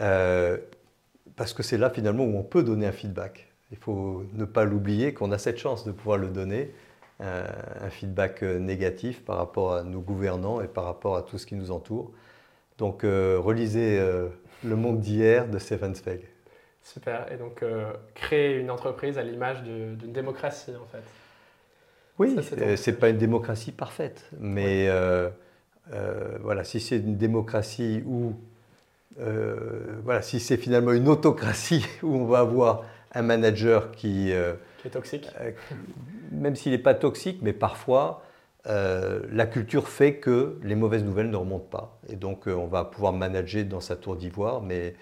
euh, 0.00 0.58
parce 1.36 1.54
que 1.54 1.62
c'est 1.62 1.78
là 1.78 1.90
finalement 1.90 2.24
où 2.24 2.36
on 2.36 2.42
peut 2.42 2.62
donner 2.62 2.86
un 2.86 2.92
feedback. 2.92 3.48
Il 3.70 3.78
faut 3.78 4.24
ne 4.34 4.44
pas 4.44 4.64
l'oublier 4.64 5.14
qu'on 5.14 5.32
a 5.32 5.38
cette 5.38 5.58
chance 5.58 5.84
de 5.84 5.92
pouvoir 5.92 6.18
le 6.18 6.28
donner, 6.28 6.74
un, 7.20 7.88
feedback 7.88 8.42
euh, 8.42 8.58
négatif 8.58 9.24
par 9.24 9.36
rapport 9.36 9.74
à 9.74 9.84
nos 9.84 10.00
gouvernants 10.00 10.60
et 10.60 10.66
par 10.66 10.84
rapport 10.84 11.16
à 11.16 11.22
tout 11.22 11.38
ce 11.38 11.46
qui 11.46 11.54
nous 11.54 11.70
entoure. 11.70 12.10
Donc 12.78 13.04
euh, 13.04 13.38
relisez 13.38 14.00
Le 14.64 14.76
monde 14.76 15.00
d'hier 15.00 15.48
de 15.48 15.58
Stefan 15.58 15.94
Zweig. 15.94 16.31
Super. 16.82 17.30
Et 17.32 17.36
donc 17.36 17.64
créer 18.14 18.56
une 18.56 18.70
entreprise 18.70 19.18
à 19.18 19.22
l'image 19.22 19.62
d'une 19.62 20.12
démocratie 20.12 20.72
en 20.72 20.86
fait. 20.86 21.02
Oui, 22.18 22.36
ce 22.42 22.90
n'est 22.90 22.96
pas 22.96 23.08
une 23.08 23.18
démocratie 23.18 23.72
parfaite, 23.72 24.28
mais 24.38 24.88
voilà, 26.40 26.64
si 26.64 26.80
c'est 26.80 26.98
une 26.98 27.16
démocratie 27.16 28.02
où 28.06 28.34
euh, 29.20 30.00
voilà, 30.04 30.22
si 30.22 30.40
c'est 30.40 30.56
finalement 30.56 30.92
une 30.92 31.08
autocratie 31.08 31.86
où 32.02 32.14
on 32.14 32.24
va 32.24 32.40
avoir 32.40 32.84
un 33.14 33.22
manager 33.22 33.92
qui, 33.92 34.32
euh, 34.32 34.54
est 34.84 34.90
toxique, 34.90 35.28
euh, 35.40 35.52
même 36.30 36.56
s'il 36.56 36.72
n'est 36.72 36.78
pas 36.78 36.94
toxique, 36.94 37.40
mais 37.42 37.52
parfois 37.52 38.22
la 38.64 39.46
culture 39.46 39.88
fait 39.88 40.18
que 40.18 40.56
les 40.62 40.76
mauvaises 40.76 41.02
nouvelles 41.02 41.30
ne 41.30 41.36
remontent 41.36 41.66
pas. 41.68 41.98
Et 42.08 42.14
donc, 42.14 42.46
on 42.46 42.68
va 42.68 42.84
pouvoir 42.84 43.12
manager 43.12 43.64
dans 43.64 43.80
sa 43.80 43.96
tour 43.96 44.14
d'ivoire, 44.14 44.62
mais 44.62 44.94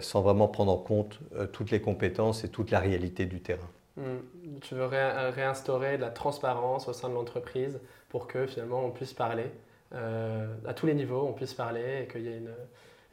sans 0.00 0.22
vraiment 0.22 0.48
prendre 0.48 0.72
en 0.72 0.76
compte 0.76 1.20
toutes 1.52 1.70
les 1.70 1.80
compétences 1.80 2.44
et 2.44 2.48
toute 2.48 2.70
la 2.70 2.80
réalité 2.80 3.26
du 3.26 3.40
terrain. 3.40 3.68
Hmm. 3.96 4.18
Tu 4.60 4.74
veux 4.74 4.86
réinstaurer 4.86 5.96
de 5.96 6.02
la 6.02 6.10
transparence 6.10 6.88
au 6.88 6.92
sein 6.92 7.08
de 7.08 7.14
l'entreprise 7.14 7.78
pour 8.08 8.26
que 8.26 8.46
finalement 8.46 8.84
on 8.84 8.90
puisse 8.90 9.12
parler 9.12 9.50
à 9.92 10.74
tous 10.74 10.86
les 10.86 10.94
niveaux, 10.94 11.26
on 11.28 11.32
puisse 11.32 11.54
parler 11.54 12.02
et 12.02 12.06
qu'il 12.06 12.22
y 12.22 12.28
ait 12.28 12.38
une, 12.38 12.50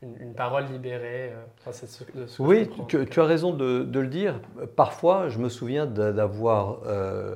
une, 0.01 0.33
parole 0.33 0.65
libérée. 0.65 1.31
Euh, 1.67 2.25
oui, 2.39 2.69
tu, 2.87 3.19
as 3.19 3.25
raison 3.25 3.53
de, 3.53 3.87
le 3.91 4.07
dire. 4.07 4.39
Parfois, 4.75 5.29
je 5.29 5.39
me 5.39 5.49
souviens 5.49 5.85
d'avoir 5.85 6.79
euh, 6.85 7.35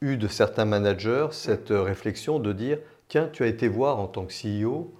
eu 0.00 0.16
de 0.16 0.28
certains 0.28 0.64
managers 0.64 1.28
cette 1.32 1.70
réflexion 1.70 2.38
de 2.38 2.52
dire, 2.52 2.78
tiens, 3.08 3.28
tu 3.32 3.42
as 3.42 3.46
été 3.46 3.68
voir 3.68 3.98
en 3.98 4.06
tant 4.06 4.24
que 4.24 4.32
CEO 4.32 4.92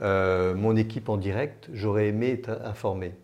euh, 0.00 0.54
mon 0.54 0.76
équipe 0.76 1.08
en 1.08 1.16
direct, 1.16 1.68
j'aurais 1.72 2.08
aimé 2.08 2.30
être 2.30 2.50
informé. 2.64 3.14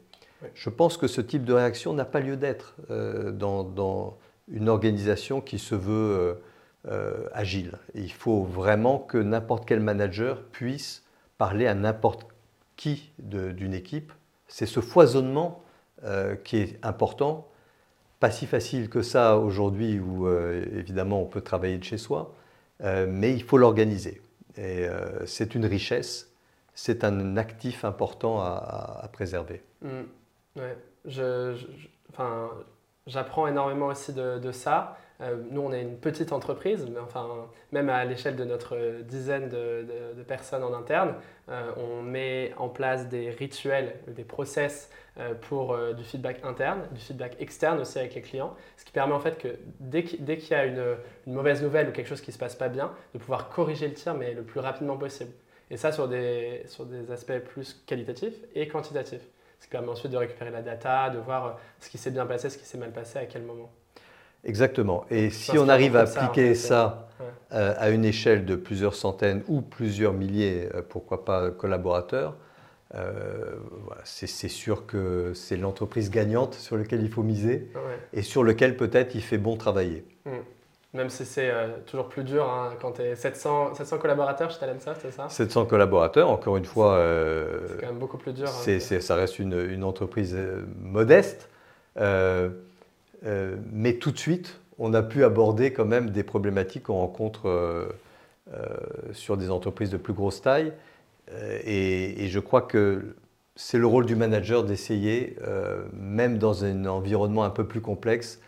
Je 0.54 0.68
pense 0.68 0.96
que 0.96 1.06
ce 1.06 1.20
type 1.20 1.44
de 1.44 1.52
réaction 1.52 1.94
n'a 1.94 2.04
pas 2.04 2.20
lieu 2.20 2.36
d'être 2.36 2.74
dans, 2.90 4.18
une 4.48 4.68
organisation 4.68 5.40
qui 5.40 5.58
se 5.58 5.74
veut 5.74 6.38
agile. 7.32 7.78
Il 7.94 8.12
faut 8.12 8.42
vraiment 8.42 8.98
que 8.98 9.16
n'importe 9.16 9.66
quel 9.66 9.80
manager 9.80 10.42
puisse 10.52 11.02
parler 11.38 11.66
à 11.66 11.74
n'importe 11.74 12.26
qui 12.76 13.12
d'une 13.18 13.74
équipe. 13.74 14.12
C'est 14.48 14.66
ce 14.66 14.80
foisonnement 14.80 15.62
euh, 16.04 16.36
qui 16.36 16.58
est 16.58 16.78
important. 16.84 17.48
Pas 18.20 18.30
si 18.30 18.46
facile 18.46 18.88
que 18.88 19.02
ça 19.02 19.38
aujourd'hui 19.38 19.98
où 19.98 20.26
euh, 20.26 20.64
évidemment 20.76 21.22
on 21.22 21.26
peut 21.26 21.40
travailler 21.40 21.78
de 21.78 21.84
chez 21.84 21.98
soi, 21.98 22.34
euh, 22.82 23.06
mais 23.08 23.32
il 23.32 23.42
faut 23.42 23.58
l'organiser. 23.58 24.20
Et 24.56 24.86
c'est 25.26 25.56
une 25.56 25.66
richesse, 25.66 26.32
c'est 26.74 27.04
un 27.04 27.36
actif 27.36 27.84
important 27.84 28.40
à, 28.40 29.08
préserver. 29.12 29.62
Je, 31.06 31.56
enfin, 32.10 32.50
j'apprends 33.06 33.46
énormément 33.46 33.86
aussi 33.86 34.12
de, 34.12 34.52
ça. 34.52 34.96
Euh, 35.20 35.36
nous, 35.50 35.60
on 35.60 35.72
est 35.72 35.82
une 35.82 35.96
petite 35.96 36.32
entreprise, 36.32 36.88
mais 36.90 36.98
enfin, 36.98 37.28
même 37.70 37.88
à 37.88 38.04
l'échelle 38.04 38.34
de 38.36 38.44
notre 38.44 39.02
dizaine 39.02 39.48
de, 39.48 40.22
personnes 40.26 40.64
en 40.64 40.74
interne, 40.74 41.14
euh, 41.48 41.70
on 41.76 42.02
met 42.02 42.52
en 42.56 42.68
place 42.68 43.08
des 43.08 43.30
rituels, 43.30 43.94
des 44.08 44.24
process 44.24 44.90
euh, 45.18 45.34
pour 45.34 45.76
du 45.94 46.02
feedback 46.02 46.44
interne, 46.44 46.80
du 46.90 47.00
feedback 47.00 47.36
externe 47.40 47.78
aussi 47.80 47.98
avec 47.98 48.14
les 48.14 48.22
clients, 48.22 48.54
ce 48.76 48.84
qui 48.84 48.92
permet 48.92 49.14
en 49.14 49.20
fait 49.20 49.38
que 49.38 49.56
dès 49.80 50.02
qu'il 50.02 50.50
y 50.50 50.54
a 50.54 50.64
une, 50.64 50.96
mauvaise 51.26 51.62
nouvelle 51.62 51.88
ou 51.88 51.92
quelque 51.92 52.08
chose 52.08 52.20
qui 52.20 52.30
ne 52.30 52.34
se 52.34 52.38
passe 52.38 52.56
pas 52.56 52.68
bien, 52.68 52.92
de 53.12 53.18
pouvoir 53.18 53.48
corriger 53.50 53.86
le 53.86 53.94
tir, 53.94 54.14
mais 54.14 54.34
le 54.34 54.42
plus 54.42 54.60
rapidement 54.60 54.96
possible. 54.96 55.30
Et 55.74 55.76
ça 55.76 55.90
sur 55.90 56.06
des, 56.06 56.62
sur 56.68 56.86
des 56.86 57.10
aspects 57.10 57.36
plus 57.40 57.82
qualitatifs 57.84 58.36
et 58.54 58.68
quantitatifs. 58.68 59.26
Ce 59.58 59.64
qui 59.64 59.70
permet 59.70 59.88
ensuite 59.88 60.12
de 60.12 60.16
récupérer 60.16 60.52
la 60.52 60.62
data, 60.62 61.10
de 61.10 61.18
voir 61.18 61.58
ce 61.80 61.90
qui 61.90 61.98
s'est 61.98 62.12
bien 62.12 62.26
passé, 62.26 62.48
ce 62.48 62.58
qui 62.58 62.64
s'est 62.64 62.78
mal 62.78 62.92
passé, 62.92 63.18
à 63.18 63.24
quel 63.24 63.42
moment. 63.42 63.72
Exactement. 64.44 65.04
Et 65.10 65.30
si 65.30 65.58
on 65.58 65.68
arrive 65.68 65.96
à 65.96 66.02
appliquer 66.02 66.54
ça, 66.54 67.08
euh, 67.52 67.74
à 67.76 67.90
une 67.90 68.04
échelle 68.04 68.44
de 68.44 68.54
plusieurs 68.54 68.94
centaines 68.94 69.42
ou 69.48 69.62
plusieurs 69.62 70.12
milliers, 70.12 70.68
euh, 70.76 70.82
pourquoi 70.88 71.24
pas 71.24 71.50
collaborateurs, 71.50 72.36
euh, 72.94 73.56
c'est 74.04 74.28
sûr 74.28 74.86
que 74.86 75.32
c'est 75.34 75.56
l'entreprise 75.56 76.08
gagnante 76.08 76.54
sur 76.54 76.76
laquelle 76.76 77.02
il 77.02 77.10
faut 77.10 77.24
miser 77.24 77.72
et 78.12 78.22
sur 78.22 78.44
lequel 78.44 78.76
peut-être 78.76 79.16
il 79.16 79.22
fait 79.22 79.38
bon 79.38 79.56
travailler. 79.56 80.04
Hmm. 80.24 80.38
Même 80.94 81.10
si 81.10 81.24
c'est 81.24 81.52
toujours 81.86 82.08
plus 82.08 82.24
dur 82.24 82.48
hein, 82.48 82.72
quand 82.80 82.92
tu 82.92 83.02
es 83.02 83.16
700, 83.16 83.74
700 83.74 83.98
collaborateurs 83.98 84.50
chez 84.50 84.60
Talentsoft, 84.60 85.00
c'est 85.02 85.10
ça? 85.10 85.28
700 85.28 85.66
collaborateurs, 85.66 86.30
encore 86.30 86.56
une 86.56 86.64
fois. 86.64 87.02
c'est 87.66 87.80
quand 87.80 87.88
même 87.88 87.98
beaucoup 87.98 88.16
plus 88.16 88.32
dur. 88.32 88.48
Hein, 88.48 88.78
ça 88.78 89.14
reste 89.16 89.38
une, 89.38 89.58
une 89.70 89.84
entreprise 89.84 90.36
modeste. 90.80 91.48
Euh, 93.26 93.56
mais 93.72 93.94
tout 93.94 94.10
de 94.10 94.18
suite, 94.18 94.60
on 94.78 94.94
a 94.94 95.02
pu 95.02 95.24
aborder 95.24 95.72
quand 95.72 95.84
même 95.84 96.10
des 96.10 96.22
problématiques 96.22 96.84
qu'on 96.84 96.98
rencontre 96.98 97.48
euh, 97.48 97.86
euh, 98.52 98.66
sur 99.12 99.36
des 99.36 99.50
entreprises 99.50 99.90
de 99.90 99.96
plus 99.96 100.12
grosse 100.12 100.42
taille. 100.42 100.72
Et, 101.64 102.26
je 102.28 102.38
crois 102.38 102.60
que 102.60 103.16
c'est 103.56 103.78
le 103.78 103.86
rôle 103.86 104.04
du 104.04 104.14
manager 104.14 104.62
d'essayer, 104.62 105.38
même 105.94 106.36
dans 106.36 106.64
un 106.66 106.84
environnement 106.84 107.44
un 107.44 107.50
peu 107.50 107.66
plus 107.66 107.80
complexe, 107.80 108.40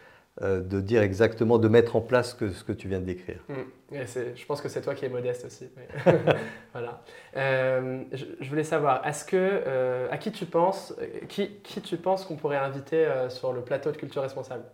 de 0.43 0.81
dire 0.81 1.03
exactement, 1.03 1.59
de 1.59 1.69
mettre 1.69 1.97
en 1.97 2.03
place 2.03 2.35
que, 2.35 2.51
ce 2.51 2.63
que 2.63 2.73
tu 2.73 2.89
viens 2.89 3.01
de 3.01 3.07
décrire. 3.07 3.39
Mmh. 3.49 3.97
je 4.35 4.45
pense 4.45 4.61
que 4.61 4.69
c'est 4.69 4.83
toi 4.83 4.95
qui 4.95 5.07
es 5.07 5.09
modeste 5.09 5.47
aussi. 5.47 5.69
voilà. 6.73 7.03
je, 7.35 8.49
voulais 8.49 8.65
savoir, 8.65 9.07
est-ce 9.07 9.25
que, 9.25 10.11
à 10.11 10.19
qui 10.19 10.33
tu 10.33 10.45
penses, 10.45 10.95
qui, 11.29 11.53
qui 11.63 11.81
tu 11.81 11.97
penses 11.97 12.27
qu'on 12.27 12.37
pourrait 12.37 12.59
inviter 12.59 13.09
sur 13.31 13.53
le 13.53 13.63
plateau 13.63 13.93
de 13.93 13.97
culture 13.97 14.23
responsable? 14.23 14.65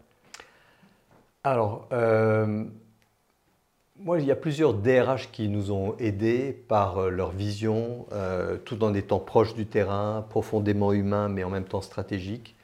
Alors, 1.44 1.88
euh, 1.92 2.64
moi, 3.98 4.20
il 4.20 4.26
y 4.26 4.30
a 4.30 4.36
plusieurs 4.36 4.74
DRH 4.74 5.32
qui 5.32 5.48
nous 5.48 5.72
ont 5.72 5.96
aidés 5.98 6.52
par 6.52 6.98
euh, 6.98 7.10
leur 7.10 7.32
vision, 7.32 8.06
euh, 8.12 8.58
tout 8.64 8.84
en 8.84 8.94
étant 8.94 9.18
proches 9.18 9.54
du 9.54 9.66
terrain, 9.66 10.24
profondément 10.30 10.92
humain, 10.92 11.28
mais 11.28 11.42
en 11.42 11.50
même 11.50 11.64
temps 11.64 11.80
stratégique. 11.80 12.54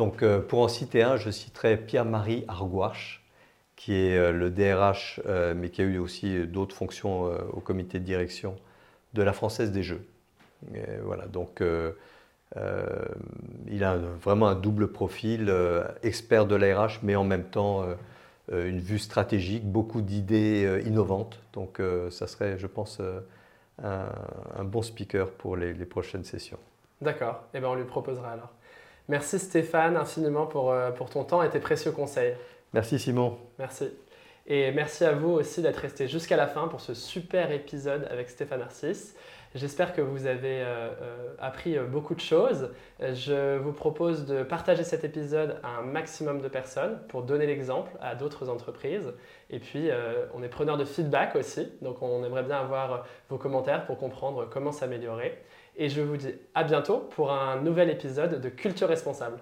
Donc, 0.00 0.24
pour 0.48 0.60
en 0.60 0.68
citer 0.68 1.02
un, 1.02 1.16
je 1.18 1.30
citerai 1.30 1.76
Pierre-Marie 1.76 2.44
Argouarche, 2.48 3.22
qui 3.76 3.94
est 3.94 4.32
le 4.32 4.50
DRH, 4.50 5.20
mais 5.54 5.68
qui 5.68 5.82
a 5.82 5.84
eu 5.84 5.98
aussi 5.98 6.46
d'autres 6.46 6.74
fonctions 6.74 7.24
au 7.52 7.60
comité 7.60 8.00
de 8.00 8.04
direction 8.04 8.56
de 9.12 9.22
la 9.22 9.34
Française 9.34 9.72
des 9.72 9.82
Jeux. 9.82 10.02
voilà, 11.04 11.26
donc 11.26 11.62
il 13.66 13.84
a 13.84 13.96
vraiment 13.96 14.48
un 14.48 14.54
double 14.54 14.88
profil, 14.88 15.54
expert 16.02 16.46
de 16.46 16.54
l'ARH, 16.54 17.00
mais 17.02 17.14
en 17.14 17.24
même 17.24 17.44
temps 17.44 17.84
euh, 18.52 18.68
une 18.68 18.80
vue 18.80 18.98
stratégique, 18.98 19.64
beaucoup 19.64 20.00
d'idées 20.00 20.64
euh, 20.64 20.82
innovantes. 20.82 21.40
Donc 21.52 21.78
euh, 21.78 22.10
ça 22.10 22.26
serait, 22.26 22.58
je 22.58 22.66
pense, 22.66 23.00
un, 23.82 24.64
bon 24.64 24.82
speaker 24.82 25.30
pour 25.30 25.56
les, 25.56 25.72
prochaines 25.84 26.24
sessions. 26.24 26.58
D'accord, 27.00 27.44
eh 27.54 27.60
ben 27.60 27.68
on 27.68 27.74
lui 27.74 27.84
proposera 27.84 28.32
alors. 28.32 28.50
Merci 29.08 29.38
Stéphane 29.38 29.96
infiniment 29.96 30.46
pour, 30.46 30.74
pour 30.96 31.10
ton 31.10 31.24
temps 31.24 31.42
et 31.42 31.48
tes 31.48 31.60
précieux 31.60 31.92
conseils. 31.92 32.34
Merci 32.72 32.98
Simon. 32.98 33.36
Merci. 33.58 33.90
Et 34.46 34.72
merci 34.72 35.04
à 35.04 35.12
vous 35.12 35.30
aussi 35.30 35.62
d'être 35.62 35.78
resté 35.78 36.08
jusqu'à 36.08 36.36
la 36.36 36.46
fin 36.46 36.68
pour 36.68 36.80
ce 36.80 36.94
super 36.94 37.52
épisode 37.52 38.06
avec 38.10 38.30
Stéphane 38.30 38.62
Arcis. 38.62 39.14
J'espère 39.56 39.92
que 39.94 40.00
vous 40.00 40.26
avez 40.26 40.60
euh, 40.60 40.90
euh, 41.02 41.34
appris 41.40 41.76
euh, 41.76 41.84
beaucoup 41.84 42.14
de 42.14 42.20
choses. 42.20 42.70
Je 43.00 43.58
vous 43.58 43.72
propose 43.72 44.24
de 44.24 44.44
partager 44.44 44.84
cet 44.84 45.02
épisode 45.02 45.58
à 45.64 45.78
un 45.78 45.82
maximum 45.82 46.40
de 46.40 46.46
personnes 46.46 47.00
pour 47.08 47.22
donner 47.22 47.46
l'exemple 47.46 47.90
à 48.00 48.14
d'autres 48.14 48.48
entreprises. 48.48 49.12
Et 49.50 49.58
puis, 49.58 49.88
on 50.34 50.42
est 50.44 50.48
preneur 50.48 50.76
de 50.76 50.84
feedback 50.84 51.34
aussi, 51.34 51.72
donc 51.82 52.02
on 52.02 52.24
aimerait 52.24 52.44
bien 52.44 52.58
avoir 52.58 53.04
vos 53.28 53.38
commentaires 53.38 53.84
pour 53.86 53.98
comprendre 53.98 54.48
comment 54.48 54.70
s'améliorer. 54.70 55.36
Et 55.80 55.88
je 55.88 56.02
vous 56.02 56.18
dis 56.18 56.34
à 56.54 56.62
bientôt 56.62 56.98
pour 56.98 57.32
un 57.32 57.62
nouvel 57.62 57.88
épisode 57.88 58.38
de 58.38 58.48
Culture 58.50 58.86
Responsable. 58.86 59.40